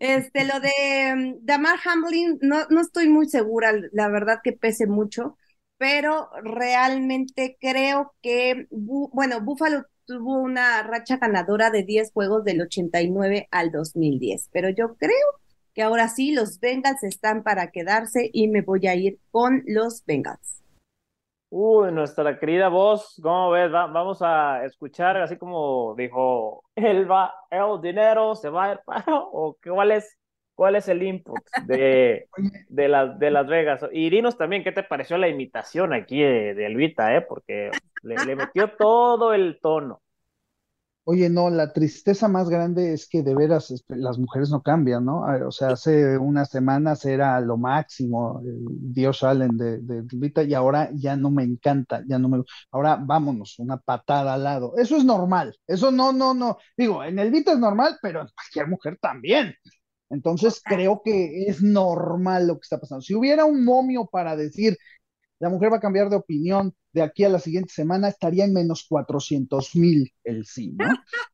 [0.00, 4.86] Este, lo de mm, Damar Hamlin, no, no estoy muy segura, la verdad que pese
[4.86, 5.36] mucho,
[5.78, 13.48] pero realmente creo que, bueno, Buffalo tuvo una racha ganadora de 10 juegos del 89
[13.50, 15.16] al 2010, pero yo creo
[15.80, 20.04] que ahora sí los Bengals están para quedarse y me voy a ir con los
[20.04, 20.62] Bengals.
[21.48, 23.72] Uy, nuestra querida voz, ¿cómo ves?
[23.72, 29.04] vamos a escuchar, así como dijo, el, va, el dinero se va a ir para,
[29.08, 30.18] o cuál es,
[30.54, 32.28] cuál es el input de,
[32.68, 33.86] de, las, de Las Vegas.
[33.90, 37.22] Y dinos también qué te pareció la imitación aquí de, de Elvita, ¿eh?
[37.22, 37.70] porque
[38.02, 40.02] le metió todo el tono.
[41.04, 45.04] Oye, no, la tristeza más grande es que de veras este, las mujeres no cambian,
[45.04, 45.24] ¿no?
[45.24, 50.54] Ah, o sea, hace unas semanas era lo máximo, Dios Allen de, de Vita, y
[50.54, 52.42] ahora ya no me encanta, ya no me...
[52.70, 54.74] Ahora vámonos, una patada al lado.
[54.76, 56.58] Eso es normal, eso no, no, no.
[56.76, 59.54] Digo, en el Vita es normal, pero en cualquier mujer también.
[60.10, 63.02] Entonces creo que es normal lo que está pasando.
[63.02, 64.76] Si hubiera un momio para decir,
[65.40, 68.52] la mujer va a cambiar de opinión de aquí a la siguiente semana, estaría en
[68.52, 70.86] menos 400 mil el sí, ¿no?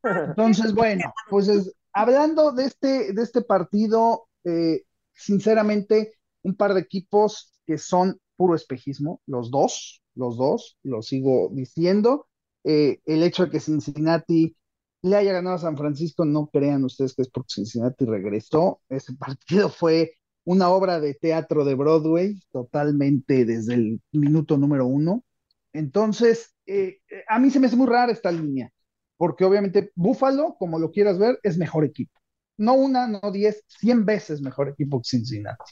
[0.29, 1.49] Entonces, bueno, pues
[1.93, 8.55] hablando de este, de este partido, eh, sinceramente, un par de equipos que son puro
[8.55, 12.29] espejismo, los dos, los dos, lo sigo diciendo.
[12.65, 14.57] Eh, el hecho de que Cincinnati
[15.03, 18.81] le haya ganado a San Francisco, no crean ustedes que es porque Cincinnati regresó.
[18.89, 20.13] Ese partido fue
[20.47, 25.25] una obra de teatro de Broadway, totalmente desde el minuto número uno.
[25.73, 28.71] Entonces, eh, eh, a mí se me hace muy rara esta línea,
[29.17, 32.19] porque obviamente Buffalo, como lo quieras ver, es mejor equipo.
[32.59, 35.65] No una, no diez, cien veces mejor equipo que Cincinnati.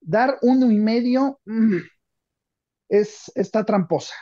[0.00, 1.78] Dar uno y medio mm,
[2.90, 4.14] es, está tramposa.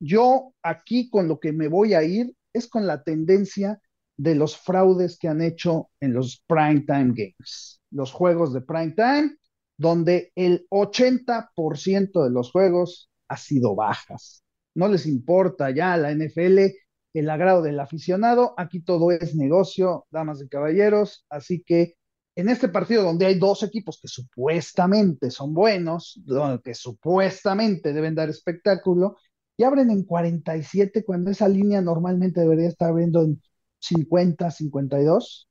[0.00, 3.80] Yo aquí con lo que me voy a ir es con la tendencia
[4.16, 8.92] de los fraudes que han hecho en los prime time games los juegos de prime
[8.92, 9.36] time,
[9.76, 14.44] donde el 80% de los juegos ha sido bajas.
[14.74, 16.74] No les importa ya la NFL
[17.14, 21.94] el agrado del aficionado, aquí todo es negocio, damas y caballeros, así que
[22.36, 26.20] en este partido donde hay dos equipos que supuestamente son buenos,
[26.62, 29.16] que supuestamente deben dar espectáculo,
[29.56, 33.40] y abren en 47 cuando esa línea normalmente debería estar abriendo en
[33.86, 35.48] 50, 52.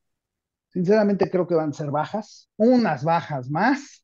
[0.69, 4.03] Sinceramente creo que van a ser bajas, unas bajas más,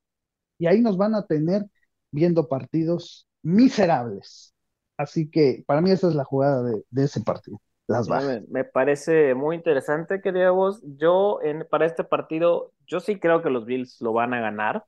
[0.58, 1.66] y ahí nos van a tener
[2.10, 4.54] viendo partidos miserables.
[4.96, 7.60] Así que para mí esa es la jugada de, ese partido.
[7.88, 8.42] Las bajas.
[8.48, 10.82] Me, parece muy interesante que vos.
[10.96, 14.84] Yo en, para este partido, yo sí creo que los Bills lo van a ganar.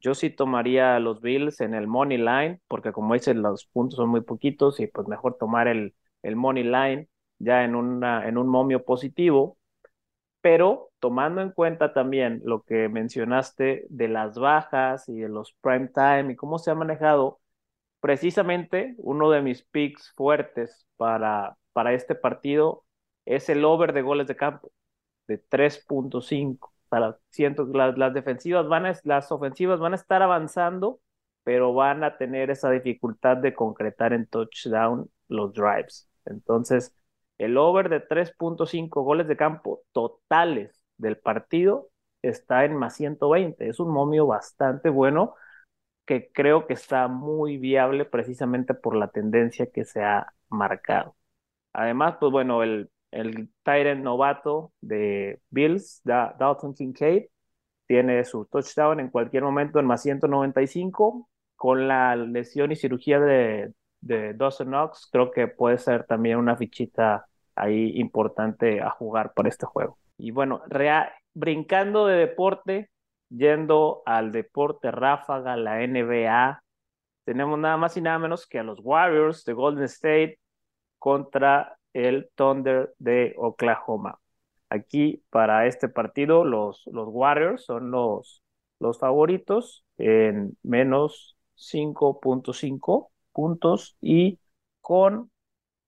[0.00, 3.96] Yo sí tomaría a los Bills en el money line, porque como dicen, los puntos
[3.96, 8.38] son muy poquitos y pues mejor tomar el, el money line ya en, una, en
[8.38, 9.58] un momio positivo
[10.40, 15.88] pero tomando en cuenta también lo que mencionaste de las bajas y de los prime
[15.88, 17.40] time y cómo se ha manejado,
[18.00, 22.84] precisamente uno de mis picks fuertes para, para este partido
[23.24, 24.72] es el over de goles de campo
[25.28, 26.72] de 3.5.
[26.88, 31.00] Para siento las, las defensivas van las ofensivas van a estar avanzando,
[31.44, 36.08] pero van a tener esa dificultad de concretar en touchdown los drives.
[36.26, 36.94] Entonces,
[37.38, 41.90] el over de 3.5 goles de campo totales del partido
[42.22, 43.68] está en más 120.
[43.68, 45.34] Es un momio bastante bueno
[46.06, 51.16] que creo que está muy viable precisamente por la tendencia que se ha marcado.
[51.72, 57.26] Además, pues bueno, el, el Tyrant novato de Bills, Dalton Kincaid,
[57.86, 61.28] tiene su touchdown en cualquier momento en más 195.
[61.56, 63.72] Con la lesión y cirugía de,
[64.04, 69.48] de Dawson Knox, creo que puede ser también una fichita ahí importante a jugar para
[69.48, 69.98] este juego.
[70.18, 70.62] Y bueno,
[71.32, 72.90] brincando de deporte,
[73.30, 76.62] yendo al deporte ráfaga, la NBA,
[77.24, 80.38] tenemos nada más y nada menos que a los Warriors de Golden State
[80.98, 84.18] contra el Thunder de Oklahoma.
[84.68, 88.42] Aquí para este partido los, los Warriors son los,
[88.80, 94.40] los favoritos en menos 5.5 puntos y
[94.82, 95.32] con,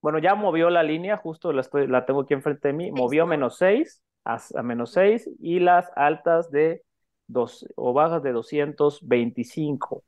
[0.03, 3.27] bueno, ya movió la línea, justo la, estoy, la tengo aquí enfrente de mí, movió
[3.27, 6.83] menos 6 a, a menos 6 y las altas de
[7.27, 10.05] dos, o bajas de 225.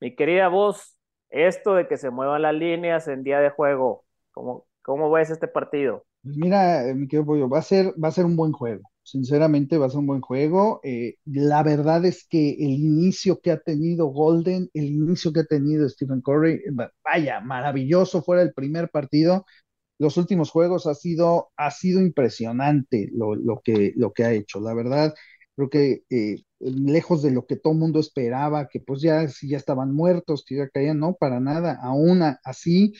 [0.00, 0.96] Mi querida voz,
[1.30, 5.48] esto de que se muevan las líneas en día de juego, ¿cómo, cómo ves este
[5.48, 6.04] partido?
[6.22, 8.90] Pues mira, eh, mi querido Pollo, va a ser, va a ser un buen juego.
[9.04, 10.80] Sinceramente, va a ser un buen juego.
[10.84, 15.44] Eh, la verdad es que el inicio que ha tenido Golden, el inicio que ha
[15.44, 16.62] tenido Stephen Curry, eh,
[17.04, 19.44] vaya, maravilloso fuera el primer partido.
[19.98, 24.60] Los últimos juegos ha sido, ha sido impresionante lo, lo que, lo que ha hecho.
[24.60, 25.14] La verdad,
[25.56, 26.02] creo que
[26.60, 30.68] lejos de lo que todo mundo esperaba, que pues ya, ya estaban muertos, que ya
[30.68, 32.92] caían, no, para nada, aún así,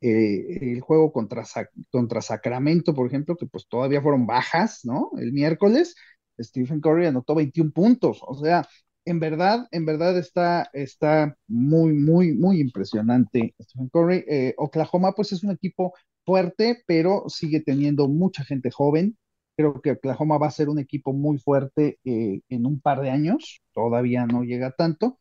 [0.00, 1.44] eh, el juego contra,
[1.90, 5.10] contra Sacramento, por ejemplo, que pues todavía fueron bajas, ¿no?
[5.18, 5.94] El miércoles,
[6.40, 8.66] Stephen Curry anotó 21 puntos, o sea,
[9.04, 14.24] en verdad, en verdad está, está muy, muy, muy impresionante Stephen Curry.
[14.28, 19.16] Eh, Oklahoma pues es un equipo fuerte, pero sigue teniendo mucha gente joven,
[19.56, 23.10] Creo que Oklahoma va a ser un equipo muy fuerte eh, en un par de
[23.10, 25.18] años, todavía no llega tanto.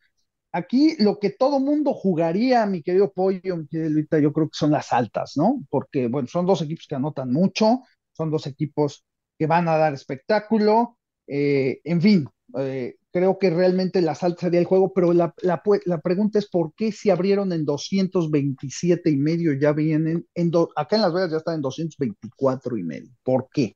[0.57, 4.57] Aquí lo que todo mundo jugaría, mi querido Pollo, mi querido Luita, yo creo que
[4.57, 5.63] son las altas, ¿no?
[5.69, 7.81] Porque, bueno, son dos equipos que anotan mucho,
[8.13, 9.05] son dos equipos
[9.37, 14.59] que van a dar espectáculo, eh, en fin, eh, creo que realmente las altas sería
[14.59, 15.61] el juego, pero la, la,
[16.01, 21.03] pregunta es por qué si abrieron en 227 y medio ya vienen, en acá en
[21.03, 23.75] Las Vegas ya están en 224 y medio, ¿por qué?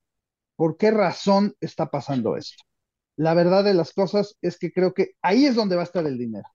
[0.55, 2.63] ¿Por qué razón está pasando esto?
[3.17, 6.07] La verdad de las cosas es que creo que ahí es donde va a estar
[6.07, 6.47] el dinero.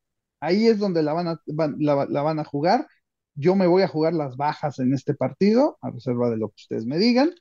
[0.47, 1.41] Ahí es donde la van a,
[1.77, 2.87] la, van a jugar.
[3.35, 6.55] Yo me voy a jugar las bajas en este partido, a reserva de lo que
[6.59, 7.33] ustedes me digan,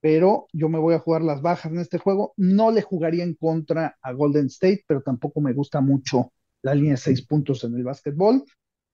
[0.00, 2.34] pero yo me voy a jugar las bajas en este juego.
[2.36, 6.92] No le jugaría en contra a Golden State, pero tampoco me gusta mucho la línea
[6.92, 8.42] de seis puntos en el básquetbol.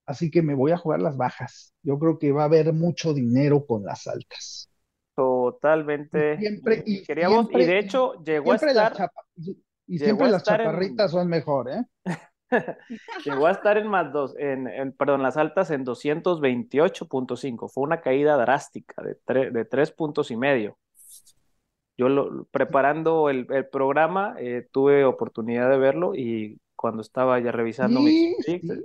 [0.04, 1.72] Así que me voy a jugar las bajas.
[1.82, 4.68] Yo creo que va a haber mucho dinero con las altas.
[5.16, 6.34] Totalmente.
[6.34, 9.10] Y siempre, y, Queríamos, y de hecho llegó a estar.
[9.86, 11.82] y siempre las chaparritas son mejor, ¿eh?
[13.24, 17.68] llegó a estar en más dos, en, en perdón, las altas en 228.5.
[17.68, 20.76] Fue una caída drástica de, de tres puntos y medio.
[21.96, 27.52] Yo lo, preparando el, el programa eh, tuve oportunidad de verlo y cuando estaba ya
[27.52, 28.36] revisando sí,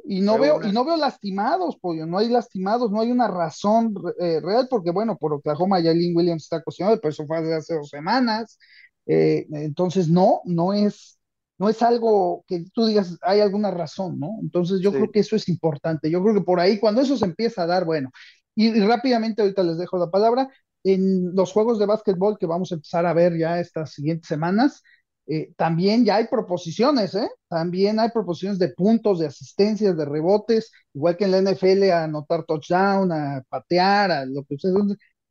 [0.05, 3.93] y no veo y no veo lastimados pollo no hay lastimados no hay una razón
[4.19, 7.75] eh, real porque bueno por Oklahoma ya Lynn Williams está cocinado pero eso fue hace
[7.75, 8.59] dos semanas
[9.07, 11.18] eh, entonces no no es
[11.59, 15.35] no es algo que tú digas hay alguna razón no entonces yo creo que eso
[15.35, 18.11] es importante yo creo que por ahí cuando eso se empieza a dar bueno
[18.55, 20.49] y, y rápidamente ahorita les dejo la palabra
[20.83, 24.83] en los juegos de básquetbol que vamos a empezar a ver ya estas siguientes semanas
[25.27, 27.29] eh, también ya hay proposiciones, ¿eh?
[27.47, 32.03] También hay proposiciones de puntos, de asistencias, de rebotes, igual que en la NFL a
[32.05, 34.73] anotar touchdown, a patear, a lo que ustedes.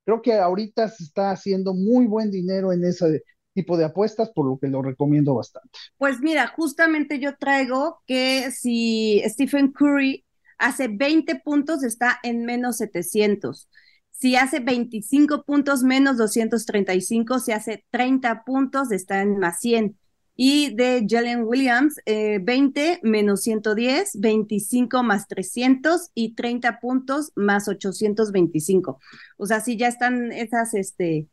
[0.05, 3.23] Creo que ahorita se está haciendo muy buen dinero en ese
[3.59, 5.69] tipo de apuestas, por lo que lo recomiendo bastante.
[5.97, 10.25] Pues mira, justamente yo traigo que si Stephen Curry
[10.59, 13.69] hace 20 puntos, está en menos 700.
[14.11, 19.99] Si hace 25 puntos menos 235, si hace 30 puntos está en más 100.
[20.37, 27.67] Y de Jalen Williams, 20 eh, menos 110, 25 más 300 y 30 puntos más
[27.67, 29.01] 825.
[29.37, 31.27] O sea, si ya están esas, este,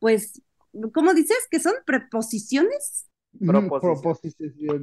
[0.00, 0.42] pues,
[0.92, 1.38] ¿cómo dices?
[1.50, 3.06] ¿Que son preposiciones?
[3.38, 4.80] Proposiciones.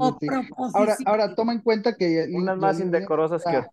[0.73, 2.27] Ahora, ahora toma en cuenta que...
[2.33, 3.69] Unas más indecorosas que otras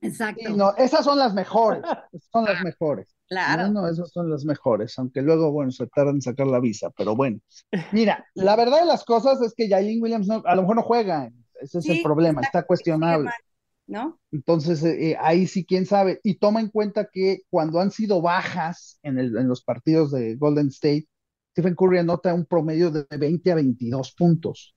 [0.00, 0.50] Exacto.
[0.50, 1.82] no, esas son las mejores,
[2.32, 3.14] son las mejores.
[3.28, 3.68] Claro.
[3.68, 6.90] No, no, esas son las mejores, aunque luego, bueno, se tardan en sacar la visa,
[6.96, 7.40] pero bueno.
[7.92, 10.82] Mira, la verdad de las cosas es que Jailin Williams no, a lo mejor no
[10.82, 11.30] juega,
[11.60, 13.30] ese es el problema, está- está cuestionable.
[13.88, 14.20] ¿No?
[14.30, 16.20] Entonces, eh, eh, ahí sí, quién sabe.
[16.22, 20.36] Y toma en cuenta que cuando han sido bajas en, el- en los partidos de
[20.36, 21.08] Golden State,
[21.58, 24.76] Stephen Curry anota un promedio de 20 a 22 puntos.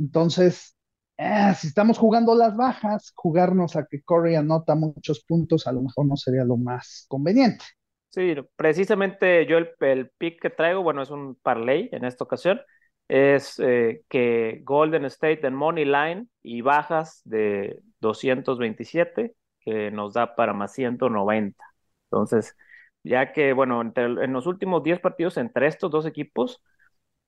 [0.00, 0.76] Entonces,
[1.16, 5.82] eh, si estamos jugando las bajas, jugarnos a que Curry anota muchos puntos, a lo
[5.82, 7.64] mejor no sería lo más conveniente.
[8.10, 12.60] Sí, precisamente yo el, el pick que traigo, bueno, es un parlay en esta ocasión,
[13.06, 20.34] es eh, que Golden State en Money Line y bajas de 227, que nos da
[20.34, 21.64] para más 190.
[22.10, 22.56] Entonces,
[23.04, 26.62] ya que, bueno, entre- en los últimos 10 partidos entre estos dos equipos,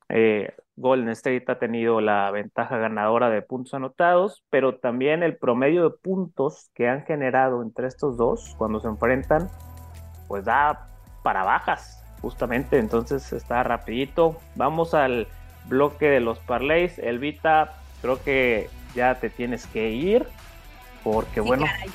[0.09, 5.83] eh, Golden State ha tenido la ventaja ganadora de puntos anotados, pero también el promedio
[5.89, 9.49] de puntos que han generado entre estos dos cuando se enfrentan
[10.27, 10.87] pues da
[11.23, 12.77] para bajas, justamente.
[12.79, 14.37] Entonces está rapidito.
[14.55, 15.27] Vamos al
[15.65, 16.97] bloque de los parlays.
[16.99, 20.25] Elvita, creo que ya te tienes que ir,
[21.03, 21.89] porque Sí, bueno, caray.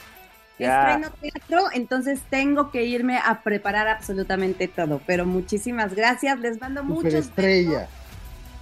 [0.59, 5.01] Estreno teatro, entonces tengo que irme a preparar absolutamente todo.
[5.07, 7.79] Pero muchísimas gracias, les mando muchos Superestrella.
[7.81, 7.95] besos.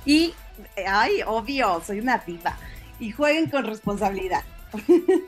[0.04, 0.34] Y,
[0.86, 2.56] ay, obvio, soy una diva.
[2.98, 4.42] Y jueguen con responsabilidad.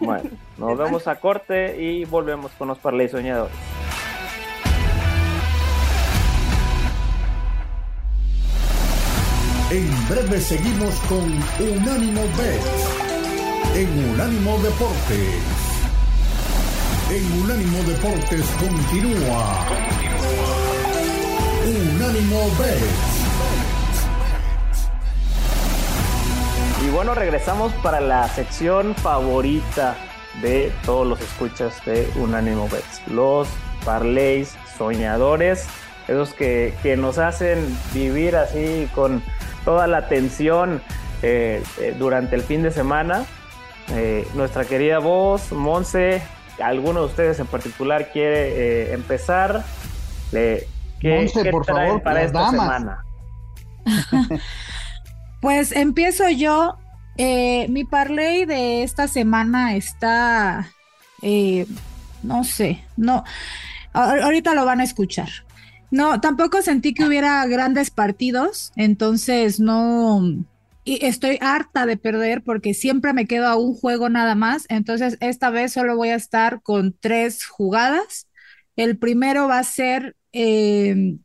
[0.01, 3.55] bueno, nos vemos a corte y volvemos con los parlays soñadores.
[9.71, 11.25] En breve seguimos con
[11.59, 13.07] Unánimo Bet
[13.77, 15.66] en Unánimo Deportes.
[17.09, 19.65] En Unánimo Deportes continúa.
[21.65, 22.83] Unánimo Bet.
[26.85, 29.97] Y bueno, regresamos para la sección favorita
[30.43, 33.07] de todos los escuchas de Unánimo Bets.
[33.07, 33.47] Los
[33.85, 35.69] parlays soñadores,
[36.09, 37.59] esos que, que nos hacen
[37.95, 39.23] vivir así con
[39.65, 40.83] toda la tensión
[41.23, 43.27] eh, eh, durante el fin de semana.
[43.95, 46.21] Eh, nuestra querida voz, Monse,
[46.61, 48.49] alguno de ustedes en particular quiere
[48.91, 49.65] eh, empezar.
[50.33, 50.67] Eh,
[51.01, 52.61] ¿qué, Monse, qué por traen favor, para esta damas.
[52.61, 53.05] semana?
[55.41, 56.79] Pues empiezo yo.
[57.19, 60.69] Eh, mi parlay de esta semana está,
[61.23, 61.67] eh,
[62.23, 63.25] no sé, no,
[63.95, 65.29] ahorita lo van a escuchar.
[65.91, 70.21] No, tampoco sentí que hubiera grandes partidos, entonces no,
[70.87, 75.19] y estoy harta de perder porque siempre me quedo a un juego nada más, entonces
[75.21, 78.29] esta vez solo voy a estar con tres jugadas.
[78.77, 81.17] El primero va a ser eh,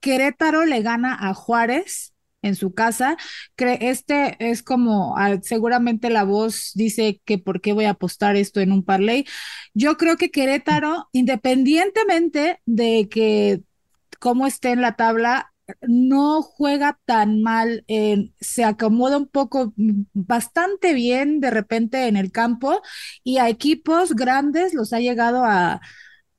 [0.00, 3.16] Querétaro le gana a Juárez en su casa.
[3.56, 8.60] Este es como, ah, seguramente la voz dice que por qué voy a apostar esto
[8.60, 9.24] en un parlay.
[9.74, 13.62] Yo creo que Querétaro, independientemente de que
[14.18, 15.52] cómo esté en la tabla,
[15.88, 22.16] no juega tan mal, eh, se acomoda un poco, mm, bastante bien de repente en
[22.16, 22.80] el campo
[23.24, 25.80] y a equipos grandes los ha llegado a,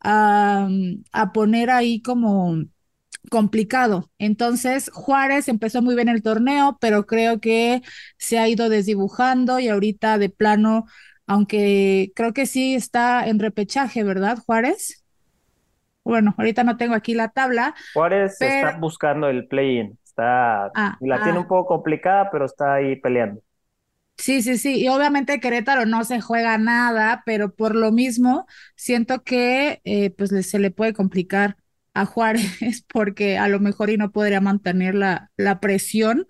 [0.01, 2.55] a, mm, a poner ahí como
[3.31, 4.11] complicado.
[4.19, 7.81] Entonces, Juárez empezó muy bien el torneo, pero creo que
[8.17, 10.85] se ha ido desdibujando y ahorita de plano,
[11.27, 15.03] aunque creo que sí está en repechaje, ¿verdad, Juárez?
[16.07, 17.75] Bueno, ahorita no tengo aquí la tabla.
[17.93, 19.97] Juárez Pero- está buscando el play-in.
[20.03, 21.41] Está, Ah, la tiene ah.
[21.41, 23.41] un poco complicada, pero está ahí peleando.
[24.17, 24.81] Sí, sí, sí.
[24.83, 30.31] Y obviamente Querétaro no se juega nada, pero por lo mismo siento que eh, pues
[30.47, 31.57] se le puede complicar
[31.93, 32.41] a Juárez
[32.91, 36.25] porque a lo mejor y no podría mantener la, la presión.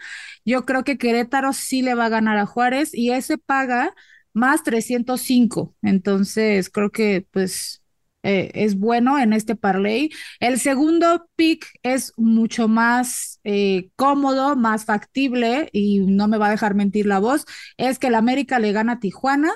[0.45, 3.93] Yo creo que Querétaro sí le va a ganar a Juárez y ese paga
[4.33, 5.75] más 305.
[5.81, 7.81] Entonces creo que pues
[8.23, 10.09] eh, es bueno en este parlay.
[10.39, 16.51] El segundo pick es mucho más eh, cómodo, más factible y no me va a
[16.51, 17.45] dejar mentir la voz
[17.77, 19.51] es que el América le gana a Tijuana.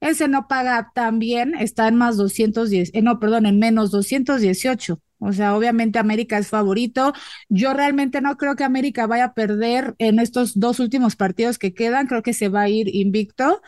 [0.00, 5.00] Ese no paga tan bien, está en más 210, eh, no, perdón, en menos 218.
[5.18, 7.14] O sea, obviamente América es favorito.
[7.48, 11.72] Yo realmente no creo que América vaya a perder en estos dos últimos partidos que
[11.74, 12.06] quedan.
[12.06, 13.62] Creo que se va a ir invicto.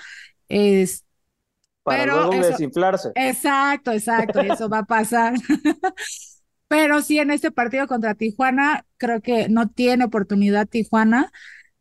[0.48, 1.04] Es,
[1.88, 3.10] Para Pero luego eso- desinflarse.
[3.14, 5.34] Exacto, exacto, eso va a pasar.
[6.68, 11.32] Pero sí, en este partido contra Tijuana, creo que no tiene oportunidad Tijuana.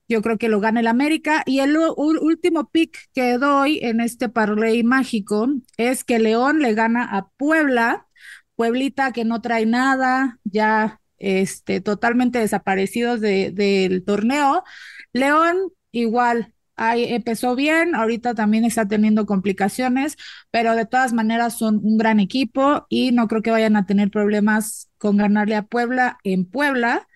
[0.08, 1.44] Yo creo que lo gana el América.
[1.46, 7.04] Y el último pick que doy en este parlay mágico es que León le gana
[7.04, 8.08] a Puebla.
[8.56, 14.64] Pueblita que no trae nada, ya este, totalmente desaparecidos de- del torneo.
[15.12, 15.58] León
[15.92, 20.16] igual Ahí empezó bien, ahorita también está teniendo complicaciones,
[20.52, 24.12] pero de todas maneras son un gran equipo y no creo que vayan a tener
[24.12, 27.08] problemas con ganarle a Puebla en Puebla.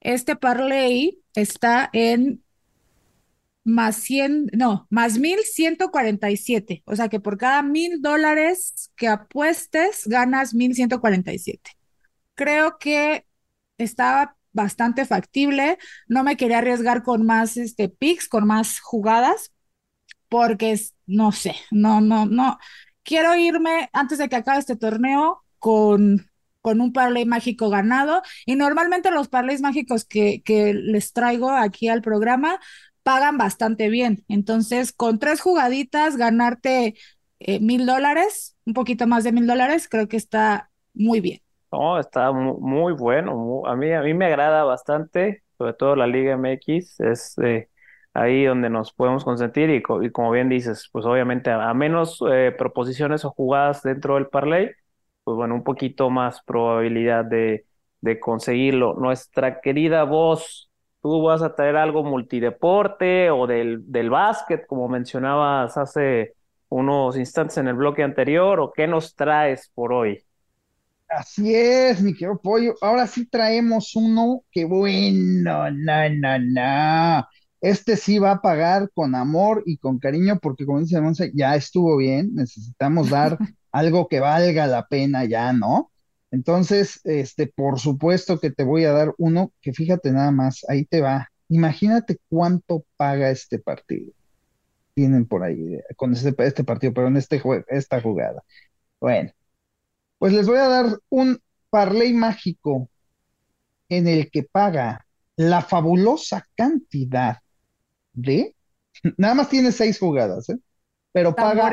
[0.00, 2.42] Este parlay está en
[3.64, 6.82] más 100, no, más 1147.
[6.86, 11.72] O sea que por cada mil dólares que apuestes, ganas 1147.
[12.34, 13.26] Creo que
[13.78, 15.78] estaba bastante factible.
[16.08, 19.52] No me quería arriesgar con más este, picks, con más jugadas,
[20.28, 22.58] porque no sé, no, no, no.
[23.04, 26.28] Quiero irme antes de que acabe este torneo con,
[26.60, 28.22] con un parlay mágico ganado.
[28.44, 32.60] Y normalmente los parlays mágicos que, que les traigo aquí al programa
[33.02, 34.24] pagan bastante bien.
[34.28, 36.96] Entonces, con tres jugaditas, ganarte
[37.38, 41.40] eh, mil dólares, un poquito más de mil dólares, creo que está muy bien.
[41.70, 43.62] No, está muy, bueno.
[43.66, 47.68] a mí, a mí me agrada bastante, sobre todo la Liga MX, es eh,
[48.14, 53.24] ahí donde nos podemos consentir y, como bien dices, pues obviamente a, menos eh, proposiciones
[53.26, 54.70] o jugadas dentro del parlay,
[55.24, 57.66] pues bueno, un poquito más probabilidad de,
[58.00, 58.94] de conseguirlo.
[58.94, 60.70] Nuestra querida voz,
[61.02, 66.32] tú vas a traer algo multideporte o del, del básquet, como mencionabas hace
[66.70, 70.24] unos instantes en el bloque anterior, o qué nos traes por hoy?
[71.08, 72.74] Así es, mi querido pollo.
[72.82, 77.26] Ahora sí traemos uno que bueno, no, no, no.
[77.60, 81.56] Este sí va a pagar con amor y con cariño, porque como dice Monse, ya
[81.56, 82.34] estuvo bien.
[82.34, 83.38] Necesitamos dar
[83.72, 85.90] algo que valga la pena ya, ¿no?
[86.30, 90.84] Entonces, este, por supuesto que te voy a dar uno que fíjate nada más, ahí
[90.84, 91.28] te va.
[91.48, 94.12] Imagínate cuánto paga este partido.
[94.94, 98.42] Tienen por ahí con este, este partido, pero en este esta jugada.
[99.00, 99.32] Bueno,
[100.18, 101.40] pues les voy a dar un
[101.70, 102.88] parlay mágico
[103.88, 105.06] en el que paga
[105.36, 107.38] la fabulosa cantidad
[108.12, 108.54] de,
[109.16, 110.58] nada más tiene seis jugadas, ¿eh?
[111.12, 111.70] pero paga,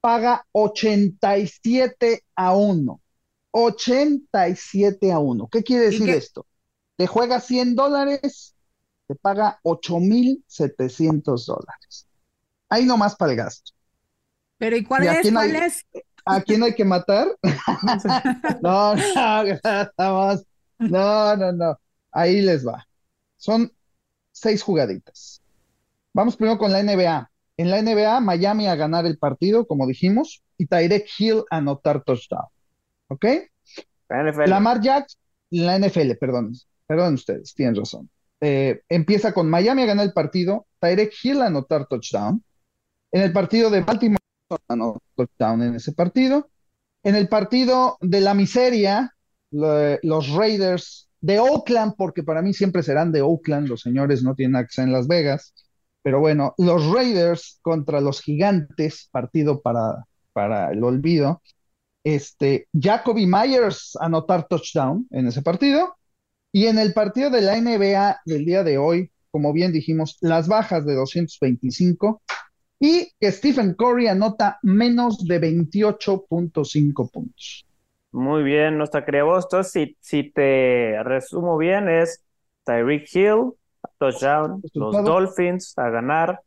[0.00, 3.00] paga 87 a 1.
[3.52, 5.48] 87 a 1.
[5.48, 6.46] ¿Qué quiere decir esto?
[6.96, 8.54] Te juega 100 dólares,
[9.06, 12.06] te paga 8,700 dólares.
[12.68, 13.72] Ahí nomás para el gasto.
[14.58, 15.32] Pero ¿y cuál es?
[15.32, 15.86] ¿Cuál es?
[16.24, 17.28] ¿A quién hay que matar?
[18.62, 20.34] no, no,
[20.78, 21.80] no, no, no.
[22.12, 22.86] Ahí les va.
[23.36, 23.72] Son
[24.32, 25.42] seis jugaditas.
[26.12, 27.30] Vamos primero con la NBA.
[27.56, 32.02] En la NBA, Miami a ganar el partido, como dijimos, y Tyrek Hill a anotar
[32.04, 32.46] touchdown.
[33.08, 33.24] ¿Ok?
[34.08, 34.48] La NFL.
[34.48, 36.54] Lamar Jackson, la NFL, perdón,
[36.86, 38.08] perdón ustedes, tienen razón.
[38.40, 42.42] Eh, empieza con Miami a ganar el partido, Tyrek Hill a anotar touchdown.
[43.12, 44.19] En el partido de Baltimore
[44.68, 46.50] anotó touchdown en ese partido.
[47.02, 49.14] En el partido de la miseria,
[49.50, 54.56] los Raiders de Oakland, porque para mí siempre serán de Oakland, los señores no tienen
[54.56, 55.54] acceso en Las Vegas,
[56.02, 61.42] pero bueno, los Raiders contra los Gigantes, partido para, para el olvido.
[62.04, 65.96] Este, Jacoby Myers anotar touchdown en ese partido.
[66.52, 70.48] Y en el partido de la NBA del día de hoy, como bien dijimos, las
[70.48, 72.22] bajas de 225
[72.80, 77.66] y que Stephen Curry anota menos de 28.5 puntos.
[78.10, 82.24] Muy bien, nuestra querida Entonces, si, si te resumo bien, es
[82.64, 83.52] Tyreek Hill,
[83.98, 86.40] touchdown, los Dolphins a ganar,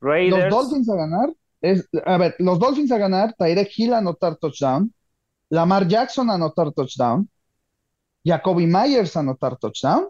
[0.00, 0.50] Raiders.
[0.50, 1.28] Los Dolphins a ganar,
[1.60, 4.92] es, a ver, los Dolphins a ganar, Tyreek Hill a anotar touchdown,
[5.50, 7.28] Lamar Jackson a anotar touchdown,
[8.24, 10.08] Jacoby Myers a anotar touchdown,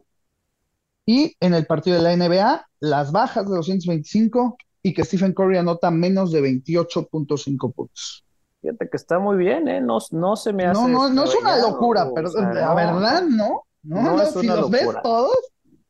[1.04, 5.58] y en el partido de la NBA, las bajas de 225, y que Stephen Curry
[5.58, 8.24] anota menos de 28.5 puntos.
[8.60, 9.80] Fíjate que está muy bien, ¿eh?
[9.80, 10.80] No, no se me hace.
[10.80, 13.64] No, no, no es una locura, pero la verdad, no.
[13.82, 15.38] No, no, si los ves todos,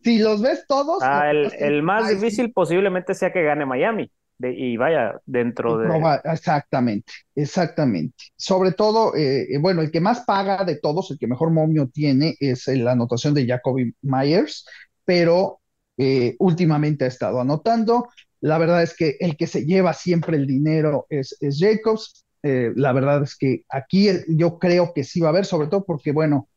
[0.03, 1.03] si los ves todos.
[1.03, 4.11] Ah, el, más difícil posiblemente sea que gane Miami.
[4.39, 5.89] y vaya, dentro de.
[6.25, 8.27] exactamente, exactamente.
[8.37, 11.89] Sobre todo, eh, eh, bueno, el que más paga de todos, el que mejor momio
[11.89, 14.65] tiene, es la anotación de Jacoby Myers,
[15.05, 15.61] pero
[15.99, 18.09] eh, últimamente ha estado anotando.
[18.41, 22.25] La verdad es que el que se lleva siempre el dinero es, Jacobs.
[22.43, 25.85] Eh, la verdad es que aquí yo creo que sí va a haber, sobre todo
[25.85, 26.49] porque, bueno,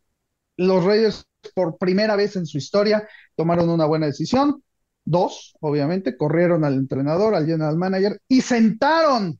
[0.55, 4.63] los Reyes por primera vez en su historia tomaron una buena decisión.
[5.05, 9.39] Dos, obviamente, corrieron al entrenador, al general manager y sentaron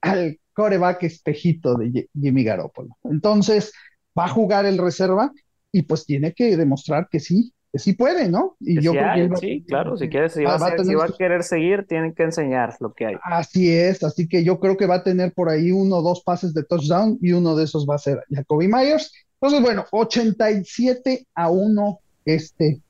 [0.00, 2.96] al coreback espejito de Jimmy Garoppolo.
[3.04, 3.72] Entonces,
[4.18, 5.30] va a jugar el reserva
[5.70, 8.56] y pues tiene que demostrar que sí, sí puede, ¿no?
[8.60, 8.92] Y yo
[9.40, 13.14] sí, claro, si quieres, si va, a, querer seguir, tienen que enseñar lo que hay.
[13.22, 16.22] Así es, así que yo creo que va a tener por ahí uno o dos
[16.22, 19.12] pases de touchdown y uno de esos va a ser Jacoby Myers.
[19.40, 22.80] Entonces, bueno, 87 a 1 este,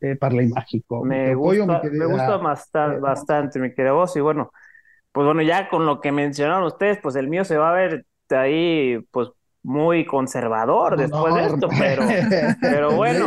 [0.00, 1.04] eh, Parley Mágico.
[1.04, 4.16] Me gusta, me gusta bastante, bastante, mi querido vos.
[4.16, 4.52] Y bueno,
[5.12, 8.04] pues bueno, ya con lo que mencionaron ustedes, pues el mío se va a ver
[8.30, 9.28] ahí, pues
[9.62, 12.02] muy conservador después de esto, pero,
[12.60, 13.26] pero bueno.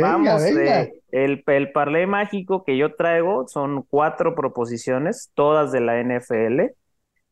[0.00, 6.00] Vamos, eh, el, el parlay mágico que yo traigo son cuatro proposiciones, todas de la
[6.00, 6.74] NFL.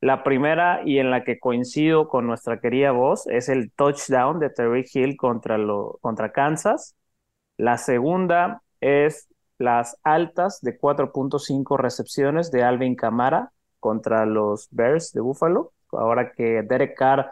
[0.00, 4.50] La primera y en la que coincido con nuestra querida voz es el touchdown de
[4.50, 6.94] Terry Hill contra, lo, contra Kansas.
[7.56, 15.20] La segunda es las altas de 4.5 recepciones de Alvin Camara contra los Bears de
[15.20, 15.72] Buffalo.
[15.92, 17.30] Ahora que Derek Carr,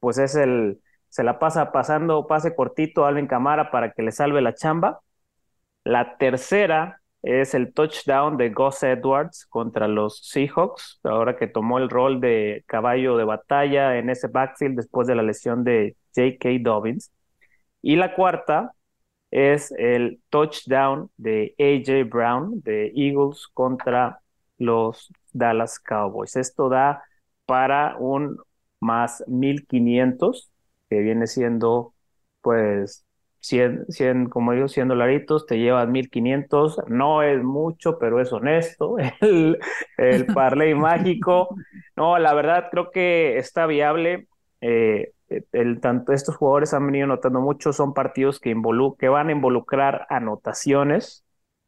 [0.00, 0.80] pues es el,
[1.14, 4.98] se la pasa pasando pase cortito a Alvin Camara para que le salve la chamba.
[5.84, 11.88] La tercera es el touchdown de Gus Edwards contra los Seahawks, ahora que tomó el
[11.88, 16.48] rol de caballo de batalla en ese backfield después de la lesión de J.K.
[16.62, 17.12] Dobbins.
[17.80, 18.72] Y la cuarta
[19.30, 22.10] es el touchdown de A.J.
[22.10, 24.18] Brown de Eagles contra
[24.58, 26.34] los Dallas Cowboys.
[26.34, 27.04] Esto da
[27.46, 28.36] para un
[28.80, 30.50] más 1500,
[30.88, 31.94] que viene siendo
[32.40, 33.04] pues
[33.40, 38.96] 100, 100 como digo, 100 dolaritos, te llevas 1500, no es mucho, pero es honesto,
[39.20, 39.58] el,
[39.98, 41.54] el parlay mágico,
[41.96, 44.28] no, la verdad creo que está viable,
[44.60, 45.12] eh,
[45.52, 48.54] el, tanto estos jugadores han venido notando mucho, son partidos que,
[48.98, 51.24] que van a involucrar anotaciones,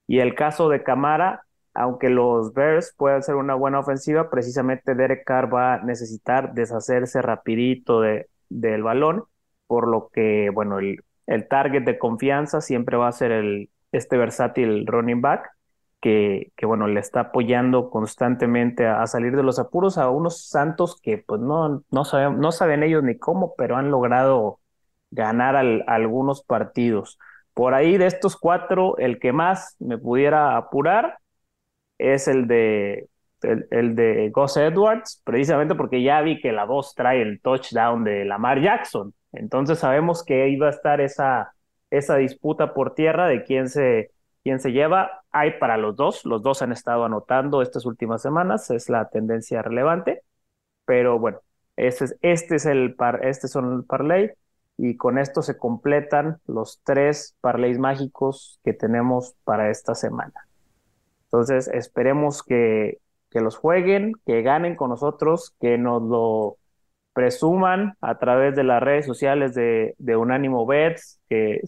[0.07, 1.43] y el caso de Camara,
[1.75, 7.21] aunque los Bears puedan ser una buena ofensiva, precisamente Derek Carr va a necesitar deshacerse
[7.21, 9.25] rapidito de, del balón,
[9.67, 14.17] por lo que, bueno, el, el target de confianza siempre va a ser el, este
[14.17, 15.51] versátil running back,
[16.01, 21.01] que, que bueno, le está apoyando constantemente a, salir de los apuros a unos Santos
[21.01, 24.61] que pues no, no, saben, no saben ellos ni cómo, pero han logrado
[25.11, 27.19] ganar algunos partidos.
[27.55, 31.19] Por ahí de estos cuatro, el que más me pudiera apurar
[31.99, 33.09] es el de
[33.71, 38.25] el, de Gus Edwards, precisamente porque ya vi que la voz trae el touchdown de
[38.25, 39.15] Lamar Jackson.
[39.33, 41.55] Entonces sabemos que iba a estar esa,
[41.91, 44.11] esa disputa por tierra de quién se,
[44.43, 45.23] quién se lleva.
[45.31, 49.63] Hay para los dos, los dos han estado anotando estas últimas semanas, es la tendencia
[49.63, 50.23] relevante.
[50.85, 51.41] Pero bueno,
[51.77, 54.33] este es, este es el par, este son el parlay
[54.79, 60.47] y con esto se completan los tres parlays mágicos que tenemos para esta semana.
[61.25, 62.99] Entonces, esperemos que,
[63.31, 66.59] que los jueguen, que ganen con nosotros, que nos lo
[67.13, 71.63] presuman a través de las redes sociales de, de Unánimo Bets que,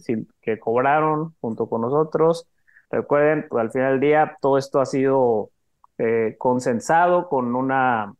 [0.59, 2.47] cobraron junto con nosotros.
[2.91, 5.49] Recuerden, pues, al final del día todo esto ha sido
[5.97, 8.13] eh, consensado con una,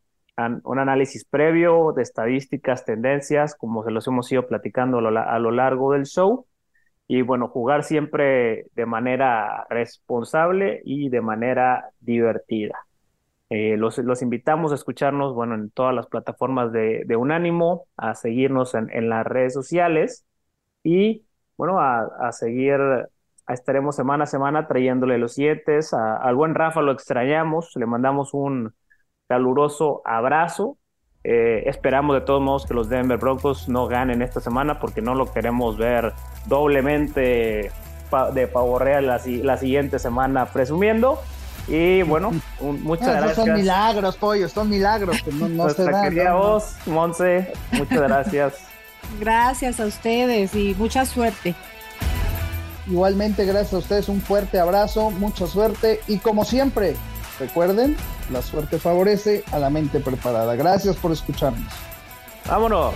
[0.63, 5.93] un análisis previo de estadísticas, tendencias, como se los hemos ido platicando a lo largo
[5.93, 6.47] del show
[7.11, 12.75] y bueno, jugar siempre de manera responsable y de manera divertida.
[13.49, 18.13] Eh, los, los, invitamos a escucharnos, bueno, en todas las plataformas de, de Unánimo, a
[18.15, 20.25] seguirnos en, en, las redes sociales
[20.83, 21.25] y,
[21.57, 22.79] bueno, a, seguir,
[23.47, 25.79] estaremos semana a semana trayéndole los siete.
[25.93, 28.73] al buen Rafa lo extrañamos, le mandamos un
[29.27, 30.77] caluroso abrazo
[31.23, 35.15] eh, esperamos de todos modos que los Denver Broncos no ganen esta semana porque no
[35.15, 36.13] lo queremos ver
[36.47, 37.71] doblemente
[38.33, 41.19] de pavorreal la, la siguiente semana presumiendo.
[41.69, 43.35] Y bueno, muchas gracias.
[43.35, 46.03] Son milagros, pollo, son milagros que no, no se dan.
[46.03, 48.53] querida voz, Monse, muchas gracias.
[49.19, 51.53] gracias a ustedes y mucha suerte.
[52.87, 56.95] Igualmente, gracias a ustedes, un fuerte abrazo, mucha suerte y como siempre,
[57.39, 57.95] recuerden,
[58.31, 60.55] la suerte favorece a la mente preparada.
[60.55, 61.71] Gracias por escucharnos.
[62.47, 62.95] Vámonos.